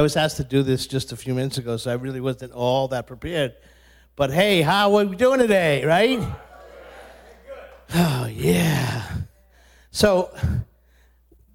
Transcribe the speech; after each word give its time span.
I 0.00 0.04
was 0.04 0.16
asked 0.16 0.36
to 0.36 0.44
do 0.44 0.62
this 0.62 0.86
just 0.86 1.10
a 1.10 1.16
few 1.16 1.34
minutes 1.34 1.58
ago, 1.58 1.76
so 1.76 1.90
I 1.90 1.94
really 1.94 2.20
wasn't 2.20 2.52
all 2.52 2.86
that 2.86 3.08
prepared. 3.08 3.56
But 4.14 4.30
hey, 4.30 4.62
how 4.62 4.94
are 4.94 5.04
we 5.04 5.16
doing 5.16 5.40
today, 5.40 5.84
right? 5.84 6.20
Oh, 7.92 8.26
yeah. 8.32 9.02
So, 9.90 10.32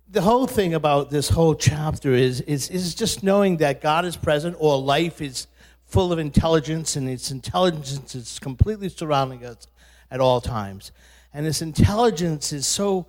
the 0.09 0.19
whole 0.19 0.45
thing 0.45 0.73
about 0.73 1.09
this 1.09 1.29
whole 1.29 1.55
chapter 1.55 2.11
is, 2.11 2.41
is, 2.41 2.69
is 2.69 2.93
just 2.95 3.23
knowing 3.23 3.57
that 3.57 3.79
God 3.79 4.03
is 4.03 4.17
present 4.17 4.57
or 4.59 4.77
life 4.77 5.21
is 5.21 5.47
full 5.85 6.11
of 6.11 6.19
intelligence 6.19 6.97
and 6.97 7.07
its 7.07 7.31
intelligence 7.31 8.13
is 8.13 8.39
completely 8.39 8.89
surrounding 8.89 9.45
us 9.45 9.67
at 10.11 10.19
all 10.19 10.41
times. 10.41 10.91
And 11.33 11.45
this 11.45 11.61
intelligence 11.61 12.51
is 12.51 12.67
so 12.67 13.07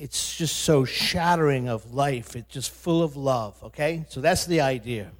it's 0.00 0.34
just 0.34 0.56
so 0.60 0.86
shattering 0.86 1.68
of 1.68 1.92
life. 1.92 2.34
It's 2.34 2.50
just 2.50 2.70
full 2.70 3.02
of 3.02 3.16
love, 3.16 3.62
okay? 3.62 4.06
So 4.08 4.22
that's 4.22 4.46
the 4.46 4.62
idea. 4.62 5.10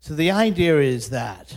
So 0.00 0.14
the 0.14 0.30
idea 0.32 0.78
is 0.80 1.08
that 1.10 1.56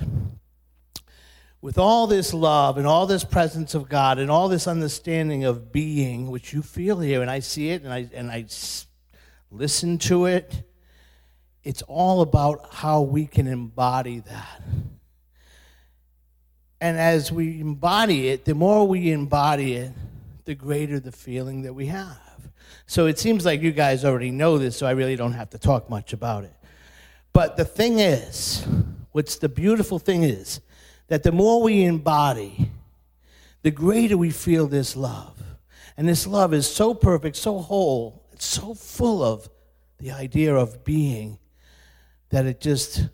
with 1.62 1.78
all 1.78 2.08
this 2.08 2.34
love 2.34 2.78
and 2.78 2.88
all 2.88 3.08
this 3.08 3.26
presence 3.26 3.76
of 3.76 3.90
God 3.90 4.20
and 4.20 4.32
all 4.32 4.48
this 4.48 4.68
understanding 4.68 5.44
of 5.44 5.74
being, 5.74 6.32
which 6.32 6.54
you 6.54 6.62
feel 6.62 7.02
here, 7.02 7.22
and 7.22 7.30
I 7.30 7.40
see 7.40 7.72
it 7.72 7.82
and 7.82 7.92
I, 7.92 8.10
and 8.14 8.32
I 8.32 8.46
listen 9.52 9.98
to 9.98 10.26
it, 10.26 10.64
it's 11.62 11.82
all 11.82 12.22
about 12.22 12.74
how 12.74 13.02
we 13.02 13.26
can 13.26 13.48
embody 13.48 14.20
that. 14.20 14.62
And 16.80 16.98
as 16.98 17.34
we 17.34 17.60
embody 17.60 18.30
it, 18.30 18.46
the 18.46 18.56
more 18.56 18.88
we 18.88 19.12
embody 19.12 19.74
it, 19.74 19.92
the 20.46 20.56
greater 20.56 21.02
the 21.02 21.12
feeling 21.12 21.64
that 21.64 21.74
we 21.74 21.88
have. 21.88 22.25
So 22.88 23.08
it 23.08 23.18
seems 23.18 23.46
like 23.46 23.62
you 23.62 23.72
guys 23.72 24.06
already 24.06 24.32
know 24.32 24.58
this, 24.58 24.78
so 24.78 24.86
I 24.86 24.92
really 24.92 25.16
don't 25.16 25.34
have 25.34 25.50
to 25.52 25.58
talk 25.58 25.90
much 25.90 26.14
about 26.14 26.44
it. 26.44 26.54
But 27.34 27.58
the 27.58 27.66
thing 27.66 28.00
is, 28.00 28.66
what's 29.12 29.38
the 29.38 29.50
beautiful 29.50 30.00
thing 30.00 30.24
is, 30.24 30.62
that 31.08 31.24
the 31.24 31.32
more 31.32 31.62
we 31.62 31.84
embody, 31.84 32.72
the 33.62 33.72
greater 33.72 34.18
we 34.18 34.30
feel 34.30 34.68
this 34.68 34.96
love. 34.96 35.42
And 35.98 36.08
this 36.08 36.28
love 36.28 36.54
is 36.54 36.68
so 36.68 36.94
perfect, 36.94 37.36
so 37.36 37.60
whole, 37.60 38.24
it's 38.34 38.46
so 38.46 38.74
full 38.74 39.24
of 39.24 39.50
the 39.98 40.12
idea 40.12 40.54
of 40.56 40.84
being 40.84 41.40
that 42.30 42.46
it 42.46 42.60
just 42.60 43.08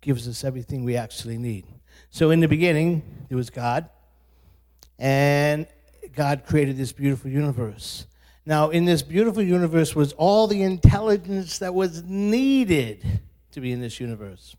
gives 0.00 0.28
us 0.28 0.44
everything 0.44 0.84
we 0.84 0.96
actually 0.96 1.36
need. 1.36 1.66
So 2.10 2.30
in 2.30 2.40
the 2.40 2.48
beginning, 2.48 3.02
there 3.28 3.36
was 3.36 3.50
God, 3.50 3.88
and 4.98 5.66
God 6.14 6.44
created 6.46 6.76
this 6.76 6.92
beautiful 6.92 7.30
universe. 7.30 8.06
Now, 8.46 8.70
in 8.70 8.84
this 8.84 9.02
beautiful 9.02 9.42
universe 9.42 9.94
was 9.94 10.12
all 10.14 10.46
the 10.46 10.62
intelligence 10.62 11.58
that 11.58 11.74
was 11.74 12.02
needed 12.04 13.20
to 13.52 13.60
be 13.60 13.72
in 13.72 13.80
this 13.80 14.00
universe. 14.00 14.56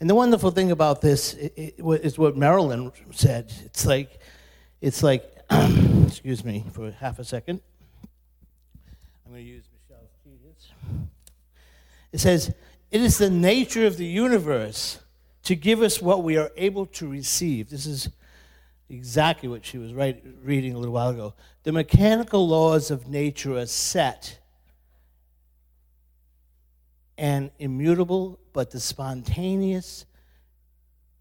And 0.00 0.08
the 0.08 0.14
wonderful 0.14 0.50
thing 0.50 0.70
about 0.70 1.00
this 1.00 1.34
is 1.34 2.18
what 2.18 2.36
Marilyn 2.36 2.92
said. 3.10 3.52
It's 3.64 3.86
like, 3.86 4.20
it's 4.80 5.02
like, 5.02 5.24
excuse 6.06 6.44
me 6.44 6.64
for 6.72 6.90
half 6.90 7.18
a 7.18 7.24
second. 7.24 7.60
I'm 9.26 9.32
going 9.32 9.44
to 9.44 9.50
use 9.50 9.64
Michelle's 9.72 10.10
Jesus. 10.24 10.72
It 12.12 12.18
says, 12.18 12.54
it 12.90 13.00
is 13.00 13.18
the 13.18 13.30
nature 13.30 13.86
of 13.86 13.96
the 13.96 14.06
universe 14.06 15.00
to 15.44 15.56
give 15.56 15.82
us 15.82 16.00
what 16.00 16.22
we 16.22 16.36
are 16.36 16.50
able 16.56 16.86
to 16.86 17.08
receive. 17.08 17.70
This 17.70 17.86
is 17.86 18.08
exactly 18.90 19.48
what 19.48 19.64
she 19.64 19.78
was 19.78 19.92
right, 19.92 20.22
reading 20.42 20.74
a 20.74 20.78
little 20.78 20.94
while 20.94 21.10
ago. 21.10 21.34
The 21.64 21.72
mechanical 21.72 22.46
laws 22.48 22.90
of 22.90 23.08
nature 23.08 23.56
are 23.56 23.66
set 23.66 24.38
and 27.16 27.50
immutable, 27.58 28.38
but 28.52 28.70
the 28.70 28.80
spontaneous 28.80 30.06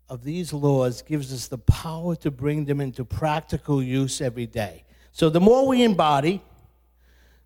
of 0.10 0.23
these 0.23 0.54
laws 0.54 1.02
gives 1.02 1.34
us 1.34 1.48
the 1.48 1.58
power 1.58 2.16
to 2.16 2.32
bring 2.32 2.66
them 2.66 2.80
into 2.80 3.04
practical 3.04 3.83
use 3.83 4.22
every 4.22 4.45
day. 4.45 4.86
So 5.11 5.30
the 5.30 5.42
more 5.42 5.67
we 5.67 5.83
embody, 5.83 6.42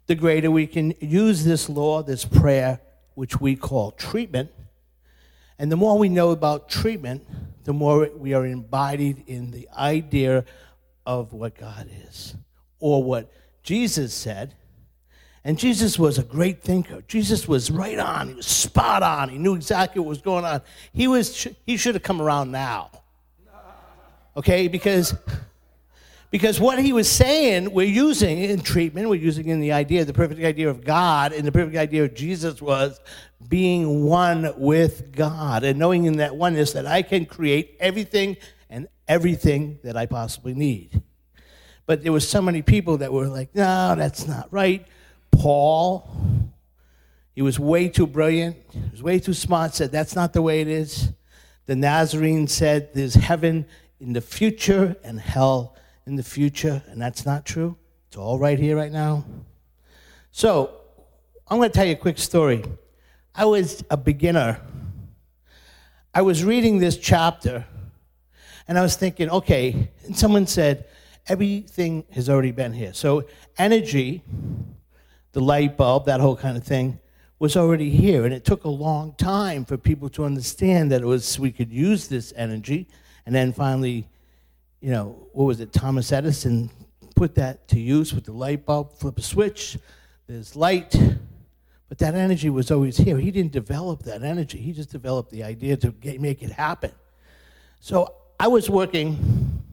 the 0.07 0.15
greater 0.15 0.51
we 0.51 0.67
can 0.67 0.93
use 0.99 1.43
this 1.43 1.69
law, 1.69 2.03
this 2.03 2.25
prayer, 2.25 2.79
which 3.15 3.39
we 3.39 3.55
call 3.55 3.91
treatment. 3.91 4.51
And 5.61 5.71
the 5.71 5.77
more 5.77 5.95
we 5.95 6.09
know 6.09 6.31
about 6.31 6.69
treatment, 6.69 7.23
the 7.65 7.71
more 7.71 8.09
we 8.17 8.33
are 8.33 8.47
embodied 8.47 9.25
in 9.27 9.51
the 9.51 9.69
idea 9.77 10.43
of 11.05 11.33
what 11.33 11.55
God 11.55 11.87
is 12.07 12.33
or 12.79 13.03
what 13.03 13.31
Jesus 13.61 14.11
said. 14.11 14.55
And 15.43 15.59
Jesus 15.59 15.99
was 15.99 16.17
a 16.17 16.23
great 16.23 16.63
thinker. 16.63 17.03
Jesus 17.07 17.47
was 17.47 17.69
right 17.69 17.99
on. 17.99 18.29
He 18.29 18.33
was 18.33 18.47
spot 18.47 19.03
on. 19.03 19.29
He 19.29 19.37
knew 19.37 19.53
exactly 19.53 19.99
what 19.99 20.09
was 20.09 20.21
going 20.23 20.45
on. 20.45 20.63
He 20.93 21.07
was 21.07 21.47
he 21.67 21.77
should 21.77 21.93
have 21.93 22.03
come 22.03 22.23
around 22.23 22.51
now. 22.51 22.89
Okay? 24.35 24.67
Because 24.67 25.13
because 26.31 26.61
what 26.61 26.79
he 26.79 26.93
was 26.93 27.11
saying, 27.11 27.73
we're 27.73 27.85
using 27.85 28.37
in 28.39 28.61
treatment, 28.61 29.09
we're 29.09 29.15
using 29.15 29.49
in 29.49 29.59
the 29.59 29.73
idea, 29.73 30.05
the 30.05 30.13
perfect 30.13 30.41
idea 30.41 30.69
of 30.69 30.85
God, 30.85 31.33
and 31.33 31.45
the 31.45 31.51
perfect 31.51 31.75
idea 31.75 32.05
of 32.05 32.13
Jesus 32.13 32.61
was 32.61 33.01
being 33.49 34.05
one 34.05 34.53
with 34.55 35.13
God 35.13 35.65
and 35.65 35.77
knowing 35.77 36.05
in 36.05 36.17
that 36.17 36.37
oneness 36.37 36.71
that 36.71 36.87
I 36.87 37.01
can 37.01 37.25
create 37.25 37.75
everything 37.81 38.37
and 38.69 38.87
everything 39.09 39.79
that 39.83 39.97
I 39.97 40.05
possibly 40.05 40.53
need. 40.53 41.01
But 41.85 42.01
there 42.01 42.13
were 42.13 42.21
so 42.21 42.41
many 42.41 42.61
people 42.61 42.97
that 42.99 43.11
were 43.11 43.27
like, 43.27 43.53
no, 43.53 43.95
that's 43.95 44.25
not 44.25 44.47
right. 44.51 44.87
Paul, 45.31 46.09
he 47.35 47.41
was 47.41 47.59
way 47.59 47.89
too 47.89 48.07
brilliant, 48.07 48.55
he 48.71 48.89
was 48.89 49.03
way 49.03 49.19
too 49.19 49.33
smart, 49.33 49.75
said 49.75 49.91
that's 49.91 50.15
not 50.15 50.31
the 50.31 50.41
way 50.41 50.61
it 50.61 50.69
is. 50.69 51.11
The 51.65 51.75
Nazarene 51.75 52.47
said 52.47 52.93
there's 52.93 53.15
heaven 53.15 53.65
in 53.99 54.13
the 54.13 54.21
future 54.21 54.95
and 55.03 55.19
hell 55.19 55.75
in 56.05 56.15
the 56.15 56.23
future, 56.23 56.81
and 56.87 57.01
that's 57.01 57.25
not 57.25 57.45
true. 57.45 57.77
It's 58.07 58.17
all 58.17 58.39
right 58.39 58.59
here, 58.59 58.75
right 58.75 58.91
now. 58.91 59.25
So, 60.31 60.71
I'm 61.47 61.57
going 61.57 61.69
to 61.69 61.75
tell 61.75 61.85
you 61.85 61.93
a 61.93 61.97
quick 61.97 62.17
story. 62.17 62.63
I 63.35 63.45
was 63.45 63.83
a 63.89 63.97
beginner. 63.97 64.59
I 66.13 66.21
was 66.21 66.43
reading 66.43 66.79
this 66.79 66.97
chapter, 66.97 67.65
and 68.67 68.77
I 68.77 68.81
was 68.81 68.95
thinking, 68.95 69.29
okay, 69.29 69.89
and 70.05 70.17
someone 70.17 70.47
said, 70.47 70.85
everything 71.27 72.03
has 72.11 72.29
already 72.29 72.51
been 72.51 72.73
here. 72.73 72.93
So, 72.93 73.25
energy, 73.57 74.23
the 75.31 75.39
light 75.39 75.77
bulb, 75.77 76.05
that 76.05 76.19
whole 76.19 76.35
kind 76.35 76.57
of 76.57 76.63
thing, 76.63 76.99
was 77.39 77.57
already 77.57 77.89
here. 77.89 78.25
And 78.25 78.33
it 78.33 78.45
took 78.45 78.65
a 78.65 78.69
long 78.69 79.15
time 79.17 79.65
for 79.65 79.77
people 79.77 80.09
to 80.09 80.25
understand 80.25 80.91
that 80.91 81.01
it 81.01 81.05
was 81.05 81.39
we 81.39 81.51
could 81.51 81.71
use 81.71 82.07
this 82.07 82.33
energy. 82.35 82.87
And 83.25 83.33
then 83.33 83.53
finally, 83.53 84.07
you 84.81 84.89
know, 84.89 85.27
what 85.31 85.45
was 85.45 85.59
it? 85.59 85.71
Thomas 85.71 86.11
Edison 86.11 86.69
put 87.15 87.35
that 87.35 87.67
to 87.69 87.79
use 87.79 88.13
with 88.13 88.25
the 88.25 88.31
light 88.31 88.65
bulb, 88.65 88.93
flip 88.93 89.17
a 89.17 89.21
switch, 89.21 89.77
there's 90.27 90.55
light. 90.55 90.99
But 91.87 91.99
that 91.99 92.15
energy 92.15 92.49
was 92.49 92.71
always 92.71 92.97
here. 92.97 93.17
He 93.17 93.31
didn't 93.31 93.51
develop 93.51 94.03
that 94.03 94.23
energy, 94.23 94.57
he 94.57 94.73
just 94.73 94.91
developed 94.91 95.31
the 95.31 95.43
idea 95.43 95.77
to 95.77 95.91
get, 95.91 96.19
make 96.19 96.41
it 96.41 96.51
happen. 96.51 96.91
So 97.79 98.15
I 98.39 98.47
was 98.47 98.69
working, 98.69 99.63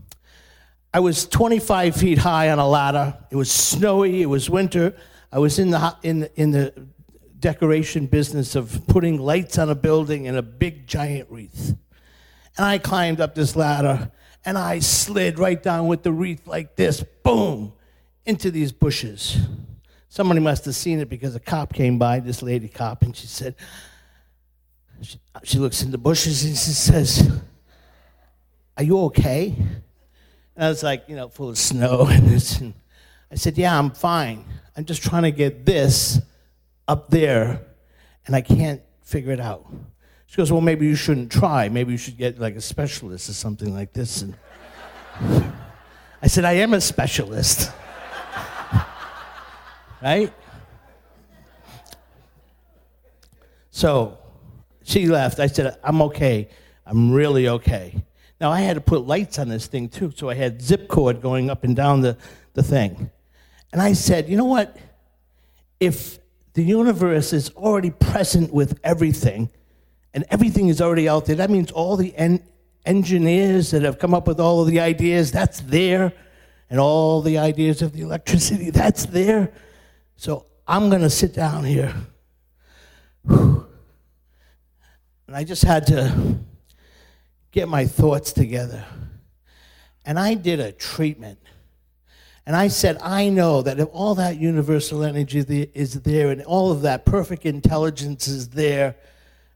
I 0.92 1.00
was 1.00 1.26
25 1.26 1.96
feet 1.96 2.19
high 2.19 2.50
on 2.50 2.58
a 2.58 2.69
ladder. 2.69 3.16
It 3.30 3.36
was 3.36 3.50
snowy, 3.50 4.22
it 4.22 4.26
was 4.26 4.50
winter. 4.50 4.94
I 5.32 5.38
was 5.38 5.58
in 5.58 5.70
the, 5.70 5.96
in 6.02 6.28
in 6.36 6.50
the 6.50 6.72
decoration 7.38 8.06
business 8.06 8.56
of 8.56 8.86
putting 8.88 9.19
lights 9.19 9.58
on 9.58 9.70
a 9.70 9.75
building 9.75 10.26
and 10.26 10.36
a 10.36 10.42
big 10.42 10.86
giant 10.86 11.30
wreath. 11.30 11.76
And 12.56 12.66
I 12.66 12.78
climbed 12.78 13.20
up 13.20 13.34
this 13.34 13.54
ladder 13.54 14.10
and 14.48 14.56
I 14.56 14.78
slid 14.78 15.38
right 15.38 15.62
down 15.62 15.88
with 15.88 16.03
the 16.03 16.10
wreath 16.10 16.47
like 16.47 16.75
this, 16.75 17.04
boom, 17.22 17.75
into 18.25 18.50
these 18.50 18.72
bushes. 18.72 19.36
Somebody 20.09 20.41
must 20.41 20.64
have 20.64 20.75
seen 20.75 21.00
it 21.00 21.10
because 21.10 21.36
a 21.36 21.41
cop 21.41 21.75
came 21.75 21.98
by, 21.98 22.20
this 22.20 22.42
lady 22.42 22.66
cop, 22.66 23.03
and 23.03 23.14
she 23.14 23.26
said, 23.26 23.56
she, 25.02 25.19
she 25.44 25.58
looks 25.58 25.82
in 25.82 25.90
the 25.90 25.99
bushes 25.99 26.44
and 26.46 26.56
she 26.56 26.70
says, 26.70 27.31
Are 28.78 28.82
you 28.82 28.99
okay? 29.00 29.55
And 30.56 30.64
I 30.64 30.70
was 30.70 30.82
like, 30.82 31.05
you 31.08 31.14
know, 31.14 31.28
full 31.28 31.50
of 31.50 31.58
snow 31.58 32.06
and 32.11 32.26
this. 32.26 32.58
And 32.58 32.72
I 33.31 33.34
said, 33.34 33.58
Yeah, 33.58 33.78
I'm 33.78 33.90
fine. 33.90 34.46
I'm 34.78 34.87
just 34.87 35.02
trying 35.02 35.25
to 35.25 35.31
get 35.31 35.67
this 35.67 36.22
up 36.88 37.11
there, 37.11 37.61
and 38.25 38.34
I 38.34 38.40
can't 38.40 38.81
figure 39.02 39.32
it 39.32 39.40
out. 39.40 39.67
She 40.28 40.37
goes, 40.37 40.52
Well, 40.52 40.61
maybe 40.61 40.87
you 40.87 40.94
shouldn't 40.94 41.32
try. 41.32 41.69
Maybe 41.69 41.93
you 41.93 41.99
should 41.99 42.17
get 42.17 42.38
like 42.38 42.55
a 42.55 42.61
specialist 42.61 43.28
or 43.28 43.32
something 43.32 43.75
like 43.75 43.94
this. 43.94 44.22
And 44.22 44.34
I 45.20 46.26
said, 46.26 46.44
I 46.44 46.55
am 46.55 46.75
a 46.75 46.81
specialist. 46.81 47.70
right? 50.03 50.32
So 53.70 54.19
she 54.82 55.06
left. 55.06 55.38
I 55.41 55.47
said, 55.47 55.79
I'm 55.85 56.03
okay. 56.03 56.49
I'm 56.85 57.12
really 57.12 57.49
okay. 57.49 58.03
Now 58.41 58.50
I 58.50 58.61
had 58.61 58.75
to 58.75 58.81
put 58.81 59.06
lights 59.06 59.38
on 59.38 59.49
this 59.49 59.67
thing 59.67 59.88
too, 59.88 60.12
so 60.15 60.29
I 60.31 60.35
had 60.35 60.62
zip 60.62 60.88
cord 60.88 61.20
going 61.20 61.50
up 61.50 61.65
and 61.65 61.75
down 61.75 62.00
the, 62.00 62.17
the 62.55 62.62
thing. 62.62 63.11
And 63.73 63.82
I 63.82 63.93
said, 63.93 64.29
you 64.29 64.37
know 64.37 64.44
what? 64.44 64.76
If 65.81 66.19
the 66.55 66.62
universe 66.65 67.32
is 67.32 67.50
already 67.50 67.91
present 67.91 68.53
with 68.53 68.81
everything, 68.82 69.50
and 70.15 70.25
everything 70.31 70.69
is 70.69 70.81
already 70.81 71.09
out 71.09 71.26
there. 71.26 71.37
That 71.37 71.50
means 71.50 71.70
all 71.70 71.97
the 71.97 72.12
en- 72.17 72.43
engineers 72.88 73.70
that 73.70 73.82
have 73.82 73.99
come 73.99 74.14
up 74.14 74.26
with 74.26 74.40
all 74.40 74.62
of 74.62 74.67
the 74.67 74.81
ideas, 74.81 75.31
that's 75.31 75.61
there, 75.61 76.12
and 76.70 76.81
all 76.81 77.20
the 77.20 77.38
ideas 77.38 77.82
of 77.82 77.93
the 77.93 78.00
electricity, 78.00 78.70
that's 78.70 79.06
there. 79.06 79.52
So 80.17 80.46
I'm 80.67 80.88
going 80.88 81.02
to 81.02 81.11
sit 81.11 81.35
down 81.35 81.64
here. 81.64 81.94
And 83.29 83.67
I 85.37 85.44
just 85.44 85.62
had 85.62 85.87
to 85.88 86.38
get 87.52 87.69
my 87.69 87.87
thoughts 87.87 88.32
together. 88.32 88.85
And 90.06 90.19
I 90.19 90.34
did 90.34 90.58
a 90.58 90.73
treatment. 90.73 91.38
And 92.46 92.56
I 92.56 92.69
said, 92.69 92.96
I 93.02 93.29
know 93.29 93.61
that 93.61 93.79
if 93.79 93.88
all 93.93 94.14
that 94.14 94.38
universal 94.38 95.05
energy 95.05 95.41
is 95.75 96.00
there 96.00 96.31
and 96.31 96.43
all 96.44 96.73
of 96.73 96.81
that 96.82 97.05
perfect 97.05 97.44
intelligence 97.44 98.26
is 98.26 98.49
there, 98.49 98.96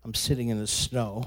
I'm 0.04 0.12
sitting 0.12 0.48
in 0.50 0.58
the 0.58 0.66
snow, 0.66 1.24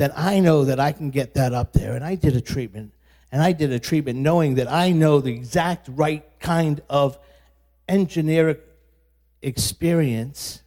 then 0.00 0.12
I 0.16 0.40
know 0.40 0.64
that 0.64 0.80
I 0.80 0.92
can 0.92 1.10
get 1.10 1.34
that 1.34 1.52
up 1.52 1.74
there. 1.74 1.94
And 1.94 2.02
I 2.02 2.14
did 2.14 2.34
a 2.34 2.40
treatment. 2.40 2.92
And 3.30 3.42
I 3.42 3.52
did 3.52 3.70
a 3.70 3.78
treatment 3.78 4.18
knowing 4.18 4.54
that 4.54 4.66
I 4.66 4.92
know 4.92 5.20
the 5.20 5.32
exact 5.32 5.88
right 5.90 6.24
kind 6.40 6.80
of 6.88 7.18
engineering 7.86 8.56
experience. 9.42 10.62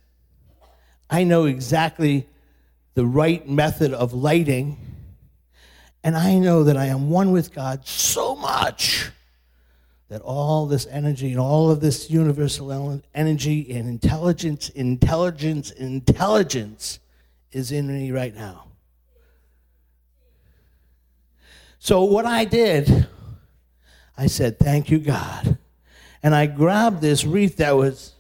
I 1.10 1.24
know 1.24 1.46
exactly 1.46 2.30
the 2.94 3.08
right 3.08 3.50
method 3.50 3.92
of 3.92 4.14
lighting. 4.14 4.78
And 6.04 6.16
I 6.16 6.38
know 6.38 6.66
that 6.66 6.78
I 6.78 6.86
am 6.86 7.10
one 7.10 7.32
with 7.32 7.54
God 7.54 7.88
so 7.88 8.36
much 8.36 9.10
that 10.10 10.22
all 10.22 10.68
this 10.68 10.86
energy 10.92 11.32
and 11.32 11.40
all 11.40 11.72
of 11.72 11.82
this 11.82 12.12
universal 12.12 13.02
energy 13.16 13.74
and 13.74 13.90
intelligence, 13.90 14.70
intelligence, 14.70 15.72
intelligence 15.72 17.00
is 17.52 17.72
in 17.72 17.88
me 17.88 18.12
right 18.12 18.36
now. 18.36 18.68
So, 21.84 22.06
what 22.06 22.26
I 22.26 22.46
did, 22.46 23.08
I 24.18 24.28
said, 24.28 24.58
Thank 24.58 24.90
you, 24.90 25.00
God. 25.00 25.58
And 26.24 26.34
I 26.34 26.46
grabbed 26.46 27.02
this 27.02 27.26
wreath 27.26 27.58
that 27.58 27.76
was 27.76 28.14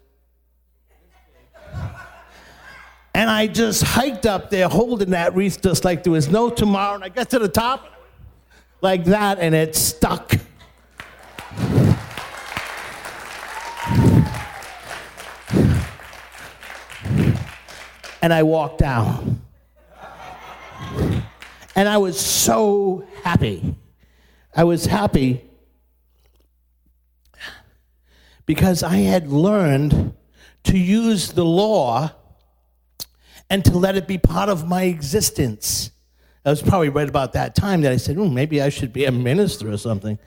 And 3.16 3.30
I 3.30 3.48
just 3.48 3.84
hiked 3.84 4.26
up 4.26 4.50
there 4.50 4.68
holding 4.68 5.12
that 5.12 5.34
wreath 5.34 5.62
just 5.62 5.86
like 5.86 6.04
there 6.04 6.12
was 6.12 6.28
no 6.28 6.50
tomorrow. 6.50 6.96
And 6.96 7.06
I 7.06 7.08
got 7.08 7.30
to 7.30 7.40
the 7.40 7.48
top 7.48 7.88
like 8.82 9.06
that 9.06 9.40
and 9.40 9.56
it 9.56 9.78
stuck. 9.78 10.34
And 18.22 18.34
I 18.34 18.44
walked 18.44 18.80
down. 18.80 19.43
And 21.76 21.90
I 21.90 21.98
was 21.98 22.20
so 22.20 23.06
happy. 23.24 23.76
I 24.56 24.64
was 24.64 24.86
happy 24.86 25.44
because 28.46 28.84
I 28.84 28.98
had 28.98 29.32
learned 29.32 30.14
to 30.66 30.78
use 30.78 31.32
the 31.32 31.46
law 31.46 32.12
and 33.50 33.66
to 33.66 33.78
let 33.78 33.96
it 33.96 34.08
be 34.08 34.18
part 34.18 34.50
of 34.50 34.68
my 34.68 34.84
existence. 34.84 35.92
That 36.44 36.52
was 36.52 36.62
probably 36.62 36.90
right 36.90 37.08
about 37.08 37.34
that 37.34 37.56
time 37.56 37.82
that 37.82 37.92
I 37.92 37.98
said, 37.98 38.18
oh, 38.18 38.28
maybe 38.28 38.62
I 38.62 38.70
should 38.70 38.94
be 38.94 39.06
a 39.06 39.12
minister 39.12 39.72
or 39.72 39.78
something. 39.78 40.20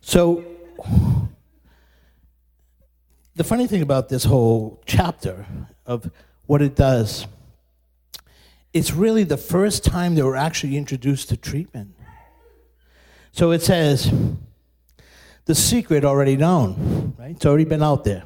So, 0.00 0.44
the 3.36 3.44
funny 3.44 3.66
thing 3.66 3.82
about 3.82 4.08
this 4.08 4.24
whole 4.24 4.82
chapter 4.86 5.46
of 5.86 6.10
what 6.50 6.60
it 6.60 6.74
does, 6.74 7.28
it's 8.72 8.92
really 8.92 9.22
the 9.22 9.36
first 9.36 9.84
time 9.84 10.16
they 10.16 10.22
were 10.22 10.34
actually 10.34 10.76
introduced 10.76 11.28
to 11.28 11.36
treatment. 11.36 11.94
So 13.30 13.52
it 13.52 13.62
says, 13.62 14.12
the 15.44 15.54
secret 15.54 16.04
already 16.04 16.36
known, 16.36 17.14
right? 17.16 17.36
It's 17.36 17.46
already 17.46 17.66
been 17.66 17.84
out 17.84 18.02
there. 18.02 18.24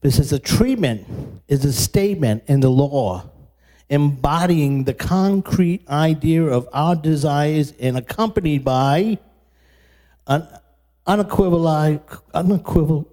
This 0.00 0.18
is 0.18 0.32
a 0.32 0.40
treatment 0.40 1.06
is 1.46 1.64
a 1.64 1.72
statement 1.72 2.42
in 2.48 2.58
the 2.58 2.70
law 2.70 3.30
embodying 3.88 4.82
the 4.82 4.94
concrete 4.94 5.88
idea 5.88 6.42
of 6.42 6.68
our 6.72 6.96
desires 6.96 7.72
and 7.78 7.96
accompanied 7.96 8.64
by 8.64 9.16
an 10.26 10.48
unequivocal, 11.06 12.24
unequivocal 12.34 13.08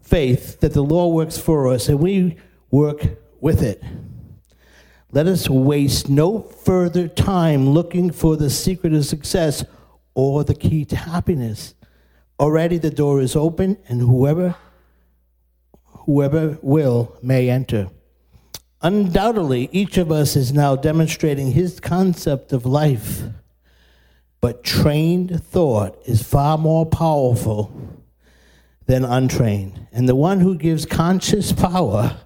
faith 0.00 0.60
that 0.60 0.72
the 0.72 0.82
law 0.82 1.08
works 1.08 1.36
for 1.36 1.68
us 1.68 1.90
and 1.90 1.98
we 1.98 2.38
work 2.74 3.06
with 3.40 3.62
it. 3.62 3.80
Let 5.12 5.28
us 5.28 5.48
waste 5.48 6.08
no 6.08 6.40
further 6.40 7.06
time 7.06 7.68
looking 7.68 8.10
for 8.10 8.36
the 8.36 8.50
secret 8.50 8.92
of 8.92 9.06
success 9.06 9.64
or 10.14 10.42
the 10.42 10.56
key 10.56 10.84
to 10.86 10.96
happiness. 10.96 11.74
Already 12.40 12.78
the 12.78 12.90
door 12.90 13.20
is 13.20 13.36
open, 13.36 13.78
and 13.88 14.00
whoever 14.00 14.56
whoever 16.06 16.58
will 16.62 17.16
may 17.22 17.48
enter. 17.48 17.88
Undoubtedly, 18.82 19.68
each 19.70 19.96
of 19.96 20.10
us 20.10 20.34
is 20.34 20.52
now 20.52 20.74
demonstrating 20.74 21.52
his 21.52 21.78
concept 21.78 22.52
of 22.52 22.66
life, 22.66 23.22
but 24.40 24.64
trained 24.64 25.42
thought 25.44 25.96
is 26.06 26.24
far 26.24 26.58
more 26.58 26.84
powerful 26.84 27.72
than 28.86 29.04
untrained. 29.04 29.86
And 29.92 30.08
the 30.08 30.16
one 30.16 30.40
who 30.40 30.56
gives 30.56 30.84
conscious 30.84 31.52
power 31.52 32.18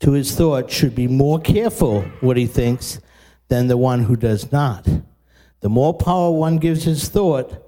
to 0.00 0.12
his 0.12 0.34
thought 0.34 0.70
should 0.70 0.94
be 0.94 1.08
more 1.08 1.40
careful 1.40 2.02
what 2.20 2.36
he 2.36 2.46
thinks 2.46 3.00
than 3.48 3.68
the 3.68 3.76
one 3.76 4.04
who 4.04 4.16
does 4.16 4.50
not. 4.52 4.86
The 5.60 5.68
more 5.68 5.94
power 5.94 6.30
one 6.30 6.58
gives 6.58 6.84
his 6.84 7.08
thought, 7.08 7.66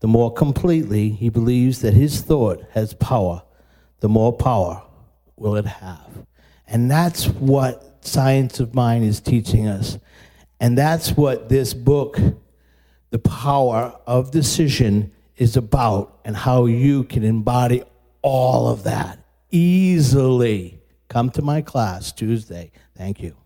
the 0.00 0.08
more 0.08 0.32
completely 0.32 1.10
he 1.10 1.28
believes 1.28 1.80
that 1.80 1.94
his 1.94 2.20
thought 2.20 2.64
has 2.72 2.94
power 2.94 3.42
the 4.02 4.08
more 4.08 4.32
power 4.32 4.82
will 5.36 5.54
it 5.54 5.64
have. 5.64 6.26
And 6.66 6.90
that's 6.90 7.28
what 7.28 8.04
Science 8.04 8.58
of 8.58 8.74
Mind 8.74 9.04
is 9.04 9.20
teaching 9.20 9.68
us. 9.68 9.96
And 10.58 10.76
that's 10.76 11.12
what 11.12 11.48
this 11.48 11.72
book, 11.72 12.18
The 13.10 13.20
Power 13.20 13.96
of 14.04 14.32
Decision, 14.32 15.12
is 15.36 15.56
about, 15.56 16.18
and 16.24 16.36
how 16.36 16.66
you 16.66 17.04
can 17.04 17.22
embody 17.22 17.84
all 18.22 18.68
of 18.68 18.82
that 18.82 19.20
easily. 19.52 20.81
Come 21.12 21.28
to 21.32 21.42
my 21.42 21.60
class 21.60 22.10
Tuesday. 22.10 22.72
Thank 22.96 23.20
you. 23.20 23.36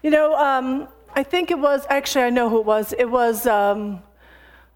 You 0.00 0.10
know, 0.10 0.36
um, 0.36 0.86
I 1.16 1.24
think 1.24 1.50
it 1.50 1.58
was, 1.58 1.84
actually, 1.90 2.26
I 2.26 2.30
know 2.30 2.48
who 2.48 2.60
it 2.60 2.64
was. 2.64 2.94
It 2.96 3.10
was. 3.10 3.48
Um, 3.48 4.04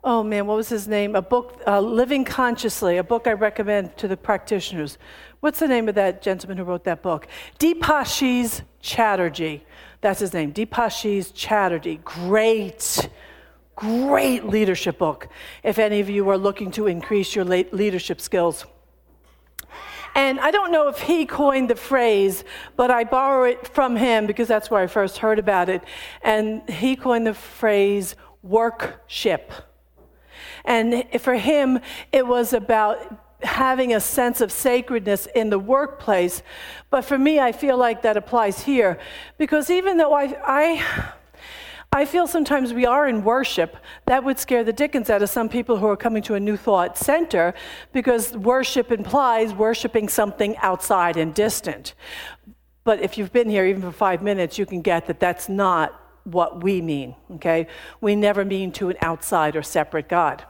oh 0.03 0.25
man, 0.25 0.49
what 0.49 0.57
was 0.57 0.69
his 0.69 0.89
name? 0.89 1.15
A 1.15 1.23
book, 1.23 1.63
uh, 1.69 1.81
Leading 1.81 2.25
Consciously, 2.25 2.97
a 2.97 3.05
book 3.05 3.29
I 3.29 3.33
recommend 3.35 3.97
to 3.99 4.09
the 4.09 4.17
practitioners. 4.17 4.99
What's 5.39 5.61
the 5.61 5.69
name 5.69 5.89
of 5.89 5.95
that 5.95 6.21
gentleman 6.21 6.59
who 6.59 6.65
wrote 6.65 6.83
that 6.83 7.01
book? 7.01 7.29
Debashish 7.61 8.63
Chatterjee. 8.81 9.65
That's 10.01 10.19
his 10.19 10.33
name, 10.33 10.53
Debashish 10.53 11.33
Chatterjee. 11.33 12.01
Great, 12.03 13.09
great 13.79 14.45
leadership 14.45 14.99
book 14.99 15.29
if 15.63 15.79
any 15.79 16.01
of 16.01 16.11
you 16.11 16.29
are 16.29 16.37
looking 16.37 16.73
to 16.73 16.89
increase 16.89 17.37
your 17.37 17.45
leadership 17.45 18.21
skills. 18.21 18.67
And 20.17 20.41
I 20.41 20.51
don't 20.51 20.73
know 20.73 20.89
if 20.89 20.99
he 20.99 21.27
coined 21.27 21.71
the 21.71 21.77
phrase, 21.77 22.43
but 22.75 22.91
I 22.91 23.05
borrow 23.05 23.45
it 23.45 23.69
from 23.69 23.95
him 23.95 24.27
because 24.27 24.49
that's 24.49 24.69
where 24.69 24.83
I 24.83 24.89
first 24.89 25.19
heard 25.19 25.39
about 25.39 25.69
it. 25.69 25.85
And 26.23 26.69
he 26.69 26.97
coined 26.97 27.29
the 27.29 27.35
phrase 27.35 28.17
workship. 28.43 29.53
And 30.65 31.05
for 31.21 31.35
him, 31.35 31.79
it 32.11 32.27
was 32.27 32.53
about 32.53 32.99
having 33.45 33.95
a 33.95 34.01
sense 34.01 34.41
of 34.41 34.51
sacredness 34.51 35.29
in 35.37 35.51
the 35.51 35.59
workplace. 35.59 36.43
But 36.91 37.05
for 37.05 37.17
me, 37.17 37.39
I 37.39 37.53
feel 37.53 37.77
like 37.77 38.03
that 38.03 38.17
applies 38.17 38.65
here 38.65 38.99
because 39.37 39.71
even 39.71 39.99
though 39.99 40.15
I, 40.15 40.37
I 40.45 41.13
I 41.93 42.05
feel 42.05 42.27
sometimes 42.27 42.75
we 42.75 42.85
are 42.85 43.09
in 43.09 43.25
worship. 43.25 43.77
That 44.07 44.23
would 44.23 44.39
scare 44.39 44.63
the 44.63 44.73
dickens 44.73 45.09
out 45.09 45.23
of 45.23 45.31
some 45.31 45.49
people 45.49 45.79
who 45.79 45.87
are 45.89 45.97
coming 45.97 46.23
to 46.25 46.35
a 46.35 46.41
New 46.41 46.57
Thought 46.57 46.99
center 46.99 47.55
because 47.93 48.37
worship 48.37 48.93
implies 48.93 49.55
worshiping 49.55 50.09
something 50.09 50.57
outside 50.59 51.17
and 51.17 51.35
distant. 51.35 51.95
But 52.85 53.01
if 53.01 53.17
you've 53.17 53.33
been 53.33 53.49
here 53.49 53.65
even 53.67 53.83
for 53.83 53.93
five 53.93 54.23
minutes, 54.23 54.59
you 54.59 54.67
can 54.67 54.83
get 54.83 55.07
that 55.07 55.19
that's 55.19 55.49
not 55.49 55.99
what 56.25 56.63
we 56.63 56.83
mean, 56.83 57.15
okay? 57.33 57.67
We 58.01 58.15
never 58.15 58.45
mean 58.45 58.71
to 58.73 58.91
an 58.91 58.97
outside 59.01 59.57
or 59.57 59.63
separate 59.63 60.09
God 60.09 60.45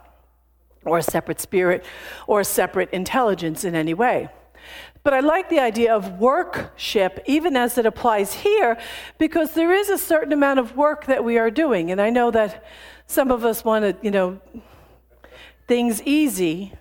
or 0.85 0.99
a 0.99 1.03
separate 1.03 1.41
spirit 1.41 1.85
or 2.27 2.41
a 2.41 2.45
separate 2.45 2.91
intelligence 2.91 3.65
in 3.65 3.75
any 3.75 3.95
way. 3.95 4.29
But 5.03 5.15
I 5.15 5.21
like 5.21 5.49
the 5.49 5.61
idea 5.61 5.95
of 5.95 6.19
workship, 6.19 7.21
even 7.27 7.57
as 7.57 7.79
it 7.79 7.87
applies 7.87 8.35
here, 8.35 8.79
because 9.17 9.55
there 9.55 9.73
is 9.73 9.89
a 9.89 9.99
certain 9.99 10.33
amount 10.33 10.59
of 10.59 10.77
work 10.77 11.07
that 11.07 11.25
we 11.25 11.39
are 11.39 11.51
doing. 11.51 11.91
And 11.91 12.01
I 12.01 12.11
know 12.11 12.31
that 12.31 12.65
some 13.07 13.31
of 13.31 13.45
us 13.45 13.65
want 13.65 13.85
to, 13.85 13.97
you 14.05 14.11
know, 14.11 14.41
things 15.67 16.03
easy, 16.03 16.73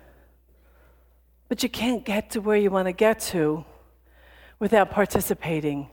but 1.48 1.62
you 1.62 1.68
can't 1.68 2.04
get 2.04 2.30
to 2.30 2.40
where 2.40 2.56
you 2.56 2.70
want 2.70 2.86
to 2.86 2.92
get 2.92 3.20
to 3.20 3.64
without 4.58 4.90
participating. 4.90 5.88